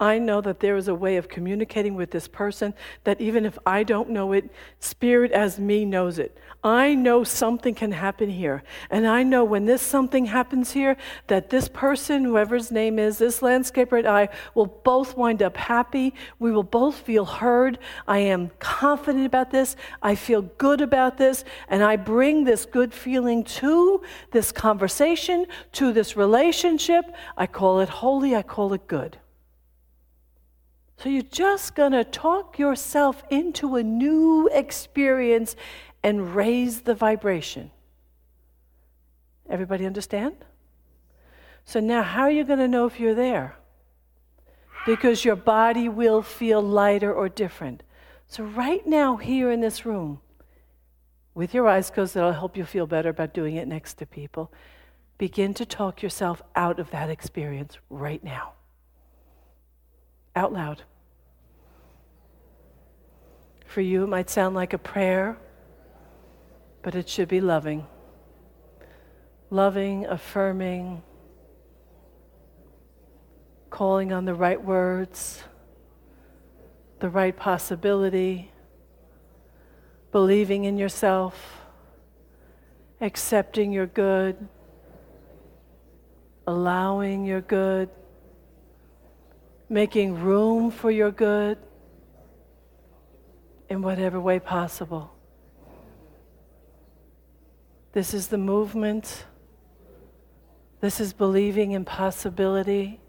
I 0.00 0.18
know 0.18 0.40
that 0.40 0.58
there 0.58 0.76
is 0.76 0.88
a 0.88 0.94
way 0.94 1.16
of 1.16 1.28
communicating 1.28 1.94
with 1.94 2.10
this 2.10 2.26
person 2.26 2.74
that 3.04 3.20
even 3.20 3.46
if 3.46 3.56
I 3.64 3.84
don't 3.84 4.10
know 4.10 4.32
it, 4.32 4.50
Spirit 4.80 5.30
as 5.30 5.60
me 5.60 5.84
knows 5.84 6.18
it. 6.18 6.36
I 6.64 6.94
know 6.94 7.22
something 7.22 7.76
can 7.76 7.92
happen 7.92 8.28
here. 8.28 8.64
And 8.90 9.06
I 9.06 9.22
know 9.22 9.44
when 9.44 9.66
this 9.66 9.82
something 9.82 10.26
happens 10.26 10.72
here, 10.72 10.96
that 11.28 11.50
this 11.50 11.68
person, 11.68 12.24
whoever 12.24 12.56
his 12.56 12.72
name 12.72 12.98
is, 12.98 13.18
this 13.18 13.40
landscaper 13.40 13.98
and 13.98 14.08
I, 14.08 14.30
will 14.54 14.66
both 14.66 15.16
wind 15.16 15.42
up 15.42 15.56
happy. 15.56 16.12
We 16.40 16.50
will 16.50 16.64
both 16.64 16.96
feel 16.96 17.24
heard. 17.24 17.78
I 18.08 18.18
am 18.18 18.50
confident 18.58 19.26
about 19.26 19.52
this. 19.52 19.76
I 20.02 20.16
feel 20.16 20.42
good 20.42 20.80
about 20.80 21.18
this. 21.18 21.44
And 21.68 21.84
I 21.84 21.94
bring 21.94 22.42
this 22.42 22.66
good 22.66 22.92
feeling 22.92 23.44
to 23.44 24.02
this 24.32 24.50
conversation, 24.50 25.46
to 25.72 25.92
this 25.92 26.16
relationship. 26.16 27.14
I 27.36 27.46
call 27.46 27.78
it 27.78 27.88
holy, 27.88 28.34
I 28.34 28.42
call 28.42 28.72
it 28.72 28.88
good. 28.88 29.18
So 30.96 31.08
you're 31.08 31.22
just 31.22 31.74
going 31.74 31.92
to 31.92 32.04
talk 32.04 32.58
yourself 32.58 33.22
into 33.30 33.76
a 33.76 33.82
new 33.82 34.48
experience 34.52 35.56
and 36.02 36.34
raise 36.34 36.82
the 36.82 36.94
vibration. 36.94 37.70
Everybody 39.48 39.86
understand? 39.86 40.36
So 41.64 41.80
now, 41.80 42.02
how 42.02 42.22
are 42.22 42.30
you 42.30 42.44
going 42.44 42.58
to 42.58 42.68
know 42.68 42.86
if 42.86 43.00
you're 43.00 43.14
there? 43.14 43.56
Because 44.86 45.24
your 45.24 45.36
body 45.36 45.88
will 45.88 46.22
feel 46.22 46.62
lighter 46.62 47.12
or 47.12 47.28
different. 47.28 47.82
So, 48.26 48.44
right 48.44 48.86
now, 48.86 49.16
here 49.16 49.50
in 49.50 49.60
this 49.60 49.86
room, 49.86 50.20
with 51.34 51.54
your 51.54 51.68
eyes 51.68 51.90
closed, 51.90 52.14
that'll 52.14 52.32
help 52.32 52.56
you 52.56 52.64
feel 52.64 52.86
better 52.86 53.08
about 53.08 53.34
doing 53.34 53.56
it 53.56 53.66
next 53.66 53.94
to 53.94 54.06
people. 54.06 54.52
Begin 55.18 55.54
to 55.54 55.66
talk 55.66 56.02
yourself 56.02 56.42
out 56.54 56.78
of 56.78 56.90
that 56.90 57.10
experience 57.10 57.78
right 57.88 58.22
now. 58.22 58.52
Out 60.36 60.52
loud. 60.52 60.82
For 63.66 63.80
you, 63.80 64.04
it 64.04 64.08
might 64.08 64.30
sound 64.30 64.54
like 64.54 64.72
a 64.72 64.78
prayer, 64.78 65.36
but 66.82 66.94
it 66.94 67.08
should 67.08 67.28
be 67.28 67.40
loving. 67.40 67.86
Loving, 69.50 70.06
affirming, 70.06 71.02
calling 73.70 74.12
on 74.12 74.24
the 74.24 74.34
right 74.34 74.62
words, 74.62 75.42
the 77.00 77.08
right 77.08 77.36
possibility, 77.36 78.52
believing 80.12 80.64
in 80.64 80.78
yourself, 80.78 81.60
accepting 83.00 83.72
your 83.72 83.86
good, 83.86 84.48
allowing 86.46 87.24
your 87.24 87.40
good, 87.40 87.88
making 89.68 90.20
room 90.20 90.70
for 90.70 90.90
your 90.90 91.10
good 91.10 91.58
in 93.68 93.82
whatever 93.82 94.20
way 94.20 94.38
possible. 94.38 95.10
This 97.92 98.12
is 98.12 98.28
the 98.28 98.38
movement. 98.38 99.24
This 100.80 101.00
is 101.00 101.12
believing 101.12 101.72
in 101.72 101.84
possibility. 101.84 103.00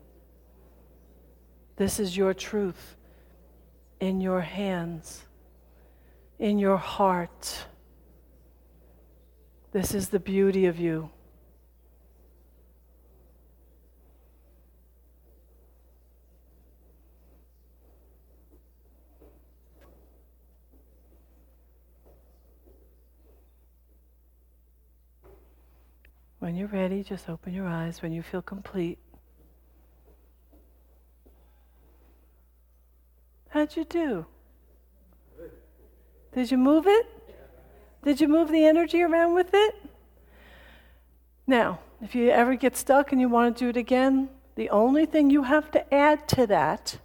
This 1.75 1.99
is 1.99 2.15
your 2.15 2.33
truth 2.33 2.95
in 3.99 4.21
your 4.21 4.41
hands, 4.41 5.23
in 6.39 6.59
your 6.59 6.77
heart. 6.77 7.65
This 9.71 9.93
is 9.93 10.09
the 10.09 10.19
beauty 10.19 10.67
of 10.67 10.79
you. 10.79 11.09
When 26.45 26.55
you're 26.55 26.67
ready, 26.67 27.01
just 27.01 27.27
open 27.27 27.55
your 27.55 27.65
eyes 27.65 28.03
when 28.03 28.11
you 28.11 28.21
feel 28.21 28.43
complete. 28.43 28.99
How'd 33.49 33.75
you 33.75 33.83
do? 33.83 34.27
Did 36.35 36.51
you 36.51 36.59
move 36.59 36.85
it? 36.85 37.07
Did 38.03 38.21
you 38.21 38.27
move 38.27 38.51
the 38.51 38.63
energy 38.63 39.01
around 39.01 39.33
with 39.33 39.49
it? 39.55 39.75
Now, 41.47 41.79
if 41.99 42.13
you 42.13 42.29
ever 42.29 42.53
get 42.53 42.77
stuck 42.77 43.11
and 43.11 43.19
you 43.19 43.27
want 43.27 43.57
to 43.57 43.63
do 43.63 43.69
it 43.71 43.77
again, 43.77 44.29
the 44.53 44.69
only 44.69 45.07
thing 45.07 45.31
you 45.31 45.41
have 45.41 45.71
to 45.71 45.91
add 45.91 46.27
to 46.27 46.45
that, 46.45 46.99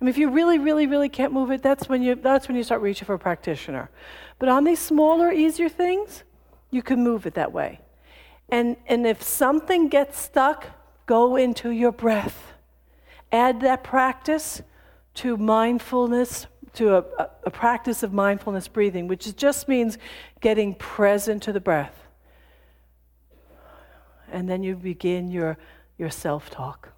I 0.00 0.04
mean, 0.04 0.08
if 0.08 0.18
you 0.18 0.30
really, 0.30 0.60
really, 0.60 0.86
really 0.86 1.08
can't 1.08 1.32
move 1.32 1.50
it, 1.50 1.64
that's 1.64 1.88
when 1.88 2.00
you, 2.00 2.14
that's 2.14 2.46
when 2.46 2.56
you 2.56 2.62
start 2.62 2.80
reaching 2.80 3.06
for 3.06 3.14
a 3.14 3.18
practitioner. 3.18 3.90
But 4.38 4.48
on 4.48 4.62
these 4.62 4.78
smaller, 4.78 5.32
easier 5.32 5.68
things, 5.68 6.22
you 6.70 6.84
can 6.84 7.02
move 7.02 7.26
it 7.26 7.34
that 7.34 7.52
way. 7.52 7.80
And, 8.48 8.76
and 8.86 9.06
if 9.06 9.22
something 9.22 9.88
gets 9.88 10.18
stuck, 10.18 10.66
go 11.06 11.36
into 11.36 11.70
your 11.70 11.92
breath. 11.92 12.52
Add 13.30 13.60
that 13.62 13.82
practice 13.82 14.62
to 15.14 15.36
mindfulness, 15.36 16.46
to 16.74 16.96
a, 16.96 17.30
a, 17.44 17.50
practice 17.50 18.02
of 18.02 18.12
mindfulness 18.12 18.68
breathing, 18.68 19.08
which 19.08 19.34
just 19.36 19.68
means 19.68 19.98
getting 20.40 20.74
present 20.74 21.42
to 21.44 21.52
the 21.52 21.60
breath. 21.60 22.06
And 24.30 24.48
then 24.48 24.62
you 24.62 24.76
begin 24.76 25.30
your, 25.30 25.58
your 25.98 26.10
self 26.10 26.50
talk. 26.50 26.90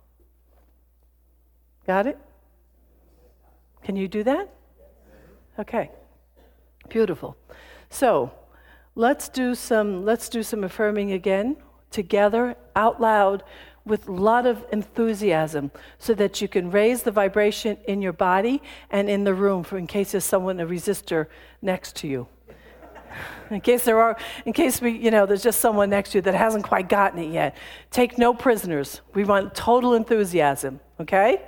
Got 1.87 2.07
it? 2.07 2.19
Can 3.83 3.97
you 3.97 4.09
do 4.09 4.23
that? 4.23 4.49
Okay. 5.59 5.91
Beautiful. 6.89 7.37
So 7.91 8.33
let's 8.95 9.29
do 9.29 9.55
some 9.55 10.05
let's 10.05 10.29
do 10.29 10.43
some 10.43 10.63
affirming 10.65 11.13
again 11.13 11.57
together 11.91 12.57
out 12.77 13.01
loud 13.01 13.43
with 13.85 14.09
a 14.09 14.13
lot 14.13 14.47
of 14.47 14.65
enthusiasm 14.73 15.71
so 15.99 16.15
that 16.15 16.41
you 16.41 16.49
can 16.49 16.71
raise 16.71 17.03
the 17.03 17.11
vibration 17.11 17.77
in 17.87 18.01
your 18.01 18.13
body 18.13 18.63
and 18.91 19.11
in 19.11 19.25
the 19.25 19.35
room 19.35 19.63
for 19.63 19.77
in 19.77 19.87
case 19.87 20.13
there's 20.13 20.25
someone 20.25 20.59
a 20.59 20.67
resistor 20.67 21.27
next 21.61 21.97
to 21.97 22.09
you. 22.09 22.27
In 23.51 23.61
case 23.61 23.85
there 23.85 24.01
are 24.01 24.17
in 24.45 24.53
case 24.53 24.81
we 24.81 24.91
you 24.91 25.11
know 25.11 25.27
there's 25.27 25.43
just 25.43 25.61
someone 25.61 25.91
next 25.91 26.11
to 26.13 26.19
you 26.19 26.23
that 26.23 26.35
hasn't 26.35 26.65
quite 26.65 26.89
gotten 26.89 27.19
it 27.19 27.31
yet. 27.33 27.57
Take 27.91 28.19
no 28.19 28.33
prisoners. 28.33 29.03
We 29.13 29.25
want 29.25 29.55
total 29.55 29.95
enthusiasm 29.95 30.81
okay? 30.99 31.43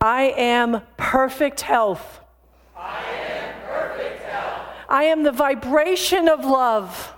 I 0.00 0.34
am 0.36 0.82
perfect 0.96 1.60
health. 1.60 2.20
I 2.76 3.00
am 3.00 3.21
i 4.92 5.02
am 5.04 5.24
the 5.24 5.32
vibration 5.32 6.28
of 6.28 6.44
love 6.44 7.12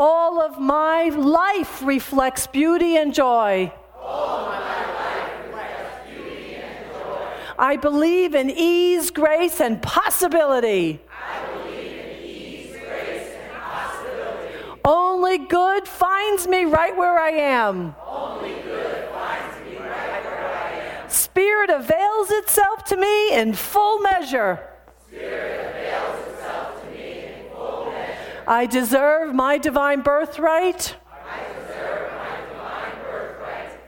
all 0.00 0.40
of 0.40 0.58
my 0.58 1.10
life 1.10 1.82
reflects 1.82 2.46
beauty 2.46 2.96
and 2.96 3.12
joy. 3.12 3.70
I 7.58 7.76
believe 7.76 8.34
in 8.34 8.48
ease, 8.48 9.10
grace, 9.10 9.60
and 9.60 9.82
possibility. 9.82 11.00
Only 14.82 15.36
good 15.36 15.86
finds 15.86 16.48
me 16.48 16.64
right 16.64 16.96
where 16.96 17.18
I 17.18 17.32
am. 17.32 17.94
Only 18.06 18.54
good 18.62 19.04
finds 19.10 19.68
me 19.68 19.76
right 19.76 20.24
where 20.24 20.48
I 20.48 21.02
am. 21.02 21.10
Spirit 21.10 21.68
avails 21.68 22.30
itself 22.30 22.84
to 22.84 22.96
me 22.96 23.34
in 23.34 23.52
full 23.52 23.98
measure. 23.98 24.69
I 28.50 28.66
deserve 28.66 29.32
my 29.32 29.58
divine 29.58 30.00
birthright. 30.00 30.96
I 31.24 31.38
deserve 31.54 32.10
my 32.12 32.40
divine 32.50 33.04
birthright. 33.04 33.80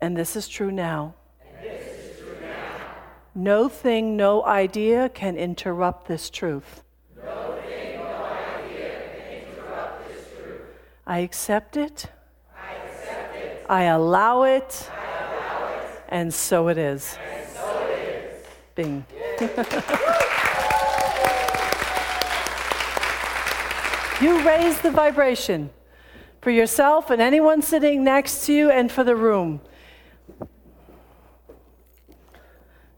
And 0.00 0.16
this 0.16 0.36
is 0.36 0.48
true 0.48 0.72
now. 0.72 1.14
Is 1.62 2.18
true 2.18 2.34
now. 2.40 2.94
No 3.34 3.68
thing, 3.68 4.16
no 4.16 4.42
idea 4.42 5.10
can 5.10 5.36
interrupt 5.36 6.08
this 6.08 6.30
truth. 6.30 6.82
No 7.14 7.58
thing, 7.66 7.98
no 7.98 8.24
idea 8.64 9.02
can 9.18 9.42
interrupt 9.42 10.08
this 10.08 10.24
truth. 10.34 10.62
I 11.06 11.18
accept 11.18 11.76
it. 11.76 12.06
I 12.58 12.72
accept 12.72 13.36
it. 13.36 13.66
I 13.68 13.82
allow 13.82 14.44
it. 14.44 14.90
I 14.90 15.24
allow 15.24 15.68
it. 15.74 16.04
And 16.08 16.32
so 16.32 16.68
it 16.68 16.78
is. 16.78 17.18
And 17.22 17.48
so 17.50 17.86
it 17.90 17.98
is. 17.98 18.46
Bing. 18.74 19.04
You 24.20 24.46
raise 24.46 24.80
the 24.80 24.90
vibration 24.90 25.68
for 26.40 26.50
yourself 26.50 27.10
and 27.10 27.20
anyone 27.20 27.60
sitting 27.60 28.02
next 28.02 28.46
to 28.46 28.52
you 28.54 28.70
and 28.70 28.90
for 28.90 29.04
the 29.04 29.14
room. 29.14 29.60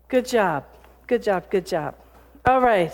Good 0.08 0.26
job. 0.26 0.64
Good 1.08 1.24
job. 1.24 1.50
Good 1.50 1.66
job. 1.66 1.96
All 2.46 2.60
right. 2.60 2.92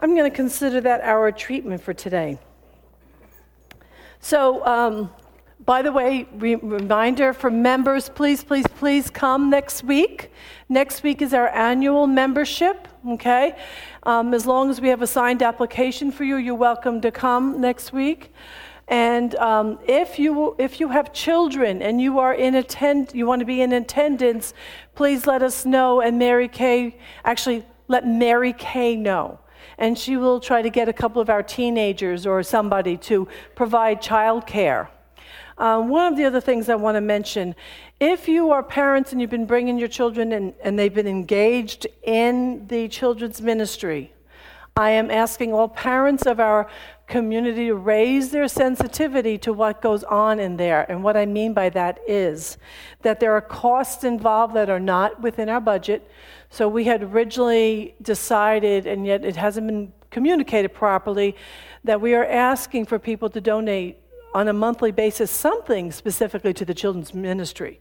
I'm 0.00 0.14
going 0.14 0.30
to 0.30 0.34
consider 0.34 0.80
that 0.80 1.02
our 1.02 1.30
treatment 1.32 1.82
for 1.82 1.92
today. 1.92 2.38
So, 4.20 4.64
um, 4.64 5.10
by 5.64 5.82
the 5.82 5.90
way, 5.90 6.28
re- 6.34 6.56
reminder 6.56 7.32
for 7.32 7.50
members 7.50 8.08
please, 8.08 8.44
please, 8.44 8.66
please 8.66 9.10
come 9.10 9.50
next 9.50 9.82
week. 9.82 10.30
Next 10.68 11.02
week 11.02 11.22
is 11.22 11.32
our 11.32 11.48
annual 11.48 12.06
membership, 12.06 12.86
okay? 13.08 13.56
Um, 14.02 14.34
as 14.34 14.46
long 14.46 14.70
as 14.70 14.80
we 14.80 14.88
have 14.88 15.02
a 15.02 15.06
signed 15.06 15.42
application 15.42 16.12
for 16.12 16.24
you, 16.24 16.36
you're 16.36 16.54
welcome 16.54 17.00
to 17.00 17.10
come 17.10 17.60
next 17.60 17.92
week. 17.92 18.32
And 18.88 19.34
um, 19.36 19.80
if, 19.88 20.18
you, 20.18 20.54
if 20.58 20.78
you 20.78 20.88
have 20.90 21.12
children 21.12 21.82
and 21.82 22.00
you, 22.00 22.18
are 22.20 22.34
in 22.34 22.54
attend, 22.54 23.12
you 23.14 23.26
want 23.26 23.40
to 23.40 23.46
be 23.46 23.60
in 23.60 23.72
attendance, 23.72 24.54
please 24.94 25.26
let 25.26 25.42
us 25.42 25.64
know. 25.64 26.00
And 26.00 26.18
Mary 26.18 26.46
Kay, 26.46 26.96
actually, 27.24 27.64
let 27.88 28.06
Mary 28.06 28.52
Kay 28.52 28.94
know 28.94 29.40
and 29.78 29.98
she 29.98 30.16
will 30.16 30.40
try 30.40 30.62
to 30.62 30.70
get 30.70 30.88
a 30.88 30.92
couple 30.92 31.20
of 31.20 31.28
our 31.28 31.42
teenagers 31.42 32.26
or 32.26 32.42
somebody 32.42 32.96
to 32.96 33.28
provide 33.54 34.00
childcare. 34.00 34.88
Um, 35.58 35.88
one 35.88 36.12
of 36.12 36.18
the 36.18 36.24
other 36.24 36.40
things 36.40 36.68
I 36.68 36.74
want 36.74 36.96
to 36.96 37.00
mention 37.00 37.54
if 37.98 38.28
you 38.28 38.50
are 38.50 38.62
parents 38.62 39.12
and 39.12 39.20
you've 39.20 39.30
been 39.30 39.46
bringing 39.46 39.78
your 39.78 39.88
children 39.88 40.32
and, 40.32 40.52
and 40.62 40.78
they've 40.78 40.92
been 40.92 41.06
engaged 41.06 41.86
in 42.02 42.66
the 42.66 42.88
children's 42.88 43.40
ministry, 43.40 44.12
I 44.76 44.90
am 44.90 45.10
asking 45.10 45.54
all 45.54 45.68
parents 45.68 46.26
of 46.26 46.38
our 46.38 46.68
community 47.06 47.68
to 47.68 47.74
raise 47.74 48.30
their 48.30 48.48
sensitivity 48.48 49.38
to 49.38 49.52
what 49.54 49.80
goes 49.80 50.04
on 50.04 50.38
in 50.38 50.58
there. 50.58 50.84
And 50.90 51.02
what 51.02 51.16
I 51.16 51.24
mean 51.24 51.54
by 51.54 51.70
that 51.70 52.00
is 52.06 52.58
that 53.00 53.18
there 53.18 53.32
are 53.32 53.40
costs 53.40 54.04
involved 54.04 54.54
that 54.54 54.68
are 54.68 54.80
not 54.80 55.22
within 55.22 55.48
our 55.48 55.60
budget. 55.60 56.10
So 56.50 56.68
we 56.68 56.84
had 56.84 57.02
originally 57.02 57.94
decided, 58.02 58.86
and 58.86 59.06
yet 59.06 59.24
it 59.24 59.36
hasn't 59.36 59.68
been 59.68 59.92
communicated 60.10 60.74
properly, 60.74 61.36
that 61.84 62.00
we 62.00 62.14
are 62.14 62.26
asking 62.26 62.84
for 62.84 62.98
people 62.98 63.30
to 63.30 63.40
donate 63.40 63.98
on 64.34 64.48
a 64.48 64.52
monthly 64.52 64.90
basis 64.90 65.30
something 65.30 65.90
specifically 65.92 66.52
to 66.54 66.64
the 66.64 66.74
children's 66.74 67.14
ministry. 67.14 67.80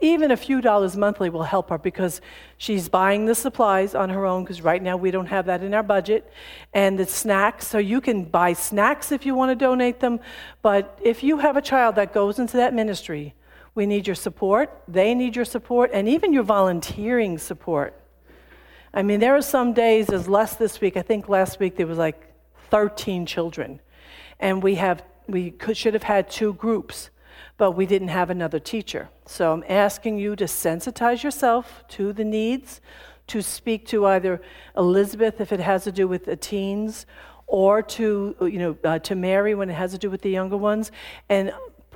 Even 0.00 0.30
a 0.30 0.36
few 0.36 0.60
dollars 0.60 0.94
monthly 0.96 1.30
will 1.30 1.44
help 1.44 1.70
her 1.70 1.78
because 1.78 2.20
she's 2.58 2.88
buying 2.88 3.24
the 3.24 3.34
supplies 3.34 3.94
on 3.94 4.10
her 4.10 4.26
own 4.26 4.44
because 4.44 4.60
right 4.60 4.82
now 4.82 4.96
we 4.96 5.10
don't 5.10 5.26
have 5.26 5.46
that 5.46 5.62
in 5.62 5.72
our 5.72 5.82
budget 5.82 6.30
and 6.74 6.98
the 6.98 7.06
snacks. 7.06 7.66
So 7.66 7.78
you 7.78 8.02
can 8.02 8.24
buy 8.24 8.52
snacks 8.52 9.10
if 9.10 9.24
you 9.24 9.34
want 9.34 9.50
to 9.50 9.56
donate 9.56 10.00
them 10.00 10.20
but 10.60 10.98
if 11.02 11.22
you 11.22 11.38
have 11.38 11.56
a 11.56 11.62
child 11.62 11.94
that 11.94 12.12
goes 12.12 12.38
into 12.38 12.58
that 12.58 12.74
ministry 12.74 13.34
we 13.74 13.86
need 13.86 14.06
your 14.06 14.16
support. 14.16 14.82
They 14.88 15.14
need 15.14 15.36
your 15.36 15.44
support 15.44 15.90
and 15.92 16.08
even 16.08 16.32
your 16.32 16.42
volunteering 16.42 17.38
support. 17.38 17.94
I 18.92 19.02
mean 19.02 19.20
there 19.20 19.36
are 19.36 19.42
some 19.42 19.72
days 19.74 20.06
there's 20.06 20.26
less 20.26 20.56
this 20.56 20.80
week 20.80 20.96
i 20.96 21.02
think 21.02 21.28
last 21.28 21.60
week 21.60 21.76
there 21.76 21.86
was 21.86 21.98
like 21.98 22.32
13 22.70 23.26
children 23.26 23.80
and 24.40 24.62
we 24.62 24.76
have 24.76 25.02
we 25.28 25.50
could, 25.50 25.76
should 25.76 25.94
have 25.94 26.04
had 26.04 26.30
two 26.30 26.54
groups 26.54 27.10
but 27.58 27.72
we 27.72 27.86
didn't 27.86 28.08
have 28.08 28.30
another 28.30 28.58
teacher. 28.58 29.08
So 29.24 29.52
I'm 29.52 29.64
asking 29.68 30.18
you 30.18 30.36
to 30.36 30.44
sensitize 30.44 31.22
yourself 31.22 31.84
to 31.88 32.12
the 32.12 32.24
needs, 32.24 32.80
to 33.28 33.42
speak 33.42 33.86
to 33.88 34.06
either 34.06 34.40
Elizabeth 34.76 35.40
if 35.40 35.52
it 35.52 35.60
has 35.60 35.84
to 35.84 35.92
do 35.92 36.06
with 36.06 36.26
the 36.26 36.36
teens, 36.36 37.06
or 37.46 37.80
to 37.80 38.34
you 38.40 38.58
know 38.58 38.76
uh, 38.84 38.98
to 39.00 39.14
Mary 39.14 39.54
when 39.54 39.70
it 39.70 39.74
has 39.74 39.92
to 39.92 39.98
do 39.98 40.10
with 40.10 40.22
the 40.22 40.30
younger 40.30 40.56
ones, 40.56 40.92
and 41.28 41.52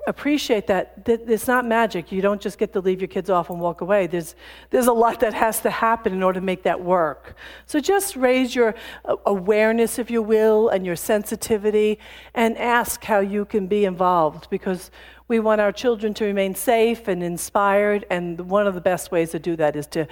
appreciate 0.07 0.67
that, 0.67 1.05
that 1.05 1.29
it's 1.29 1.47
not 1.47 1.67
magic. 1.67 2.11
You 2.11 2.23
don't 2.23 2.41
just 2.41 2.59
get 2.59 2.73
to 2.73 2.81
leave 2.81 3.01
your 3.01 3.09
kids 3.09 3.31
off 3.31 3.51
and 3.51 3.61
walk 3.61 3.81
away. 3.81 4.07
There's, 4.07 4.35
there's 4.71 4.87
a 4.87 4.93
lot 4.93 5.21
that 5.21 5.35
has 5.35 5.61
to 5.61 5.71
happen 5.71 6.13
in 6.13 6.23
order 6.23 6.41
to 6.41 6.45
make 6.45 6.63
that 6.63 6.81
work. 6.81 7.37
So 7.67 7.81
just 7.81 8.17
raise 8.17 8.55
your 8.55 8.75
uh, 9.05 9.17
awareness, 9.27 9.99
if 9.99 10.11
you 10.11 10.23
will, 10.23 10.69
and 10.69 10.87
your 10.87 10.97
sensitivity, 10.97 11.99
and 12.35 12.57
ask 12.59 13.05
how 13.05 13.21
you 13.21 13.45
can 13.45 13.67
be 13.67 13.85
involved 13.85 14.49
because 14.51 14.91
we 15.29 15.39
want 15.39 15.61
our 15.61 15.73
children 15.73 16.13
to 16.15 16.25
remain 16.25 16.55
safe 16.55 17.07
and 17.07 17.23
inspired, 17.23 18.05
and 18.11 18.51
one 18.51 18.67
of 18.67 18.75
the 18.75 18.81
best 18.81 19.13
ways 19.13 19.31
to 19.31 19.39
do 19.39 19.55
that 19.57 19.77
is 19.77 19.87
to, 19.87 20.09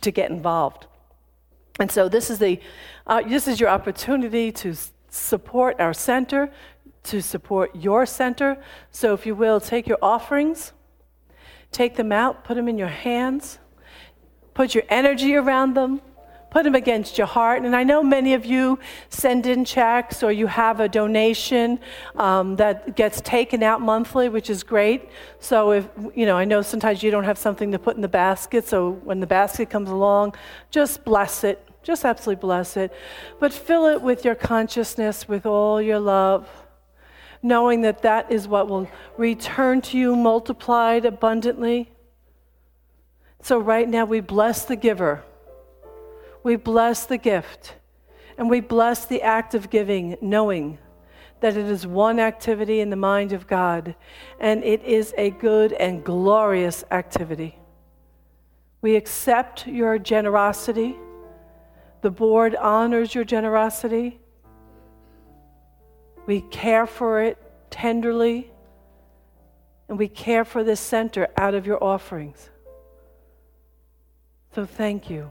to 0.00 0.10
get 0.10 0.30
involved. 0.30 0.86
And 1.80 1.90
so 1.90 2.08
this 2.08 2.28
is, 2.28 2.38
the, 2.38 2.60
uh, 3.06 3.22
this 3.22 3.48
is 3.48 3.60
your 3.60 3.70
opportunity 3.70 4.52
to 4.52 4.74
support 5.10 5.80
our 5.80 5.94
center, 5.94 6.50
to 7.08 7.22
support 7.22 7.74
your 7.74 8.06
center. 8.06 8.62
So 8.90 9.14
if 9.14 9.26
you 9.26 9.34
will, 9.34 9.60
take 9.60 9.86
your 9.86 9.98
offerings, 10.02 10.72
take 11.72 11.96
them 11.96 12.12
out, 12.12 12.44
put 12.44 12.54
them 12.54 12.68
in 12.68 12.78
your 12.78 12.88
hands, 12.88 13.58
put 14.54 14.74
your 14.74 14.84
energy 14.88 15.34
around 15.34 15.74
them, 15.74 16.00
put 16.50 16.64
them 16.64 16.74
against 16.74 17.18
your 17.18 17.26
heart. 17.26 17.62
And 17.62 17.76
I 17.76 17.84
know 17.84 18.02
many 18.02 18.34
of 18.34 18.44
you 18.44 18.78
send 19.10 19.46
in 19.46 19.64
checks 19.64 20.22
or 20.22 20.32
you 20.32 20.46
have 20.46 20.80
a 20.80 20.88
donation 20.88 21.78
um, 22.16 22.56
that 22.56 22.96
gets 22.96 23.20
taken 23.20 23.62
out 23.62 23.80
monthly, 23.80 24.28
which 24.28 24.50
is 24.50 24.62
great. 24.62 25.08
So 25.40 25.72
if, 25.72 25.88
you 26.14 26.26
know, 26.26 26.36
I 26.36 26.44
know 26.44 26.62
sometimes 26.62 27.02
you 27.02 27.10
don't 27.10 27.24
have 27.24 27.38
something 27.38 27.70
to 27.72 27.78
put 27.78 27.96
in 27.96 28.02
the 28.02 28.08
basket. 28.08 28.66
So 28.66 28.92
when 29.04 29.20
the 29.20 29.26
basket 29.26 29.70
comes 29.70 29.90
along, 29.90 30.34
just 30.70 31.04
bless 31.04 31.44
it. 31.44 31.64
Just 31.82 32.04
absolutely 32.04 32.40
bless 32.40 32.76
it. 32.76 32.92
But 33.38 33.52
fill 33.52 33.86
it 33.86 34.02
with 34.02 34.24
your 34.24 34.34
consciousness, 34.34 35.28
with 35.28 35.46
all 35.46 35.80
your 35.80 36.00
love, 36.00 36.48
knowing 37.42 37.82
that 37.82 38.02
that 38.02 38.30
is 38.30 38.48
what 38.48 38.68
will 38.68 38.88
return 39.16 39.80
to 39.82 39.98
you 39.98 40.16
multiplied 40.16 41.04
abundantly. 41.04 41.90
So 43.42 43.58
right 43.58 43.88
now 43.88 44.04
we 44.04 44.20
bless 44.20 44.64
the 44.64 44.76
giver 44.76 45.24
we 46.42 46.56
bless 46.56 47.04
the 47.04 47.18
gift 47.18 47.74
and 48.36 48.48
we 48.48 48.60
bless 48.60 49.04
the 49.04 49.22
act 49.22 49.54
of 49.54 49.70
giving, 49.70 50.16
knowing 50.20 50.78
that 51.40 51.56
it 51.56 51.66
is 51.66 51.86
one 51.86 52.18
activity 52.18 52.80
in 52.80 52.90
the 52.90 52.96
mind 52.96 53.32
of 53.32 53.46
God 53.46 53.94
and 54.40 54.64
it 54.64 54.82
is 54.82 55.14
a 55.18 55.30
good 55.30 55.72
and 55.74 56.04
glorious 56.04 56.84
activity. 56.90 57.58
We 58.80 58.96
accept 58.96 59.66
your 59.66 59.98
generosity. 59.98 60.96
The 62.00 62.10
board 62.10 62.54
honors 62.54 63.14
your 63.14 63.24
generosity. 63.24 64.20
We 66.28 66.42
care 66.42 66.86
for 66.86 67.22
it 67.22 67.38
tenderly, 67.70 68.50
and 69.88 69.98
we 69.98 70.08
care 70.08 70.44
for 70.44 70.62
this 70.62 70.78
center 70.78 71.28
out 71.38 71.54
of 71.54 71.66
your 71.66 71.82
offerings. 71.82 72.50
So 74.54 74.66
thank 74.66 75.08
you 75.08 75.30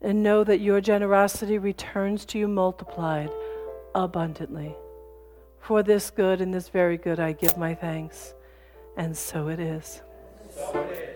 and 0.00 0.22
know 0.22 0.44
that 0.44 0.60
your 0.60 0.80
generosity 0.80 1.58
returns 1.58 2.24
to 2.26 2.38
you 2.38 2.46
multiplied 2.46 3.30
abundantly. 3.92 4.76
For 5.58 5.82
this 5.82 6.10
good 6.10 6.40
and 6.40 6.54
this 6.54 6.68
very 6.68 6.96
good 6.96 7.18
I 7.18 7.32
give 7.32 7.58
my 7.58 7.74
thanks, 7.74 8.34
and 8.96 9.16
so 9.16 9.48
it 9.48 9.58
is. 9.58 10.00
So 10.54 10.80
it 10.92 10.92
is. 10.92 11.15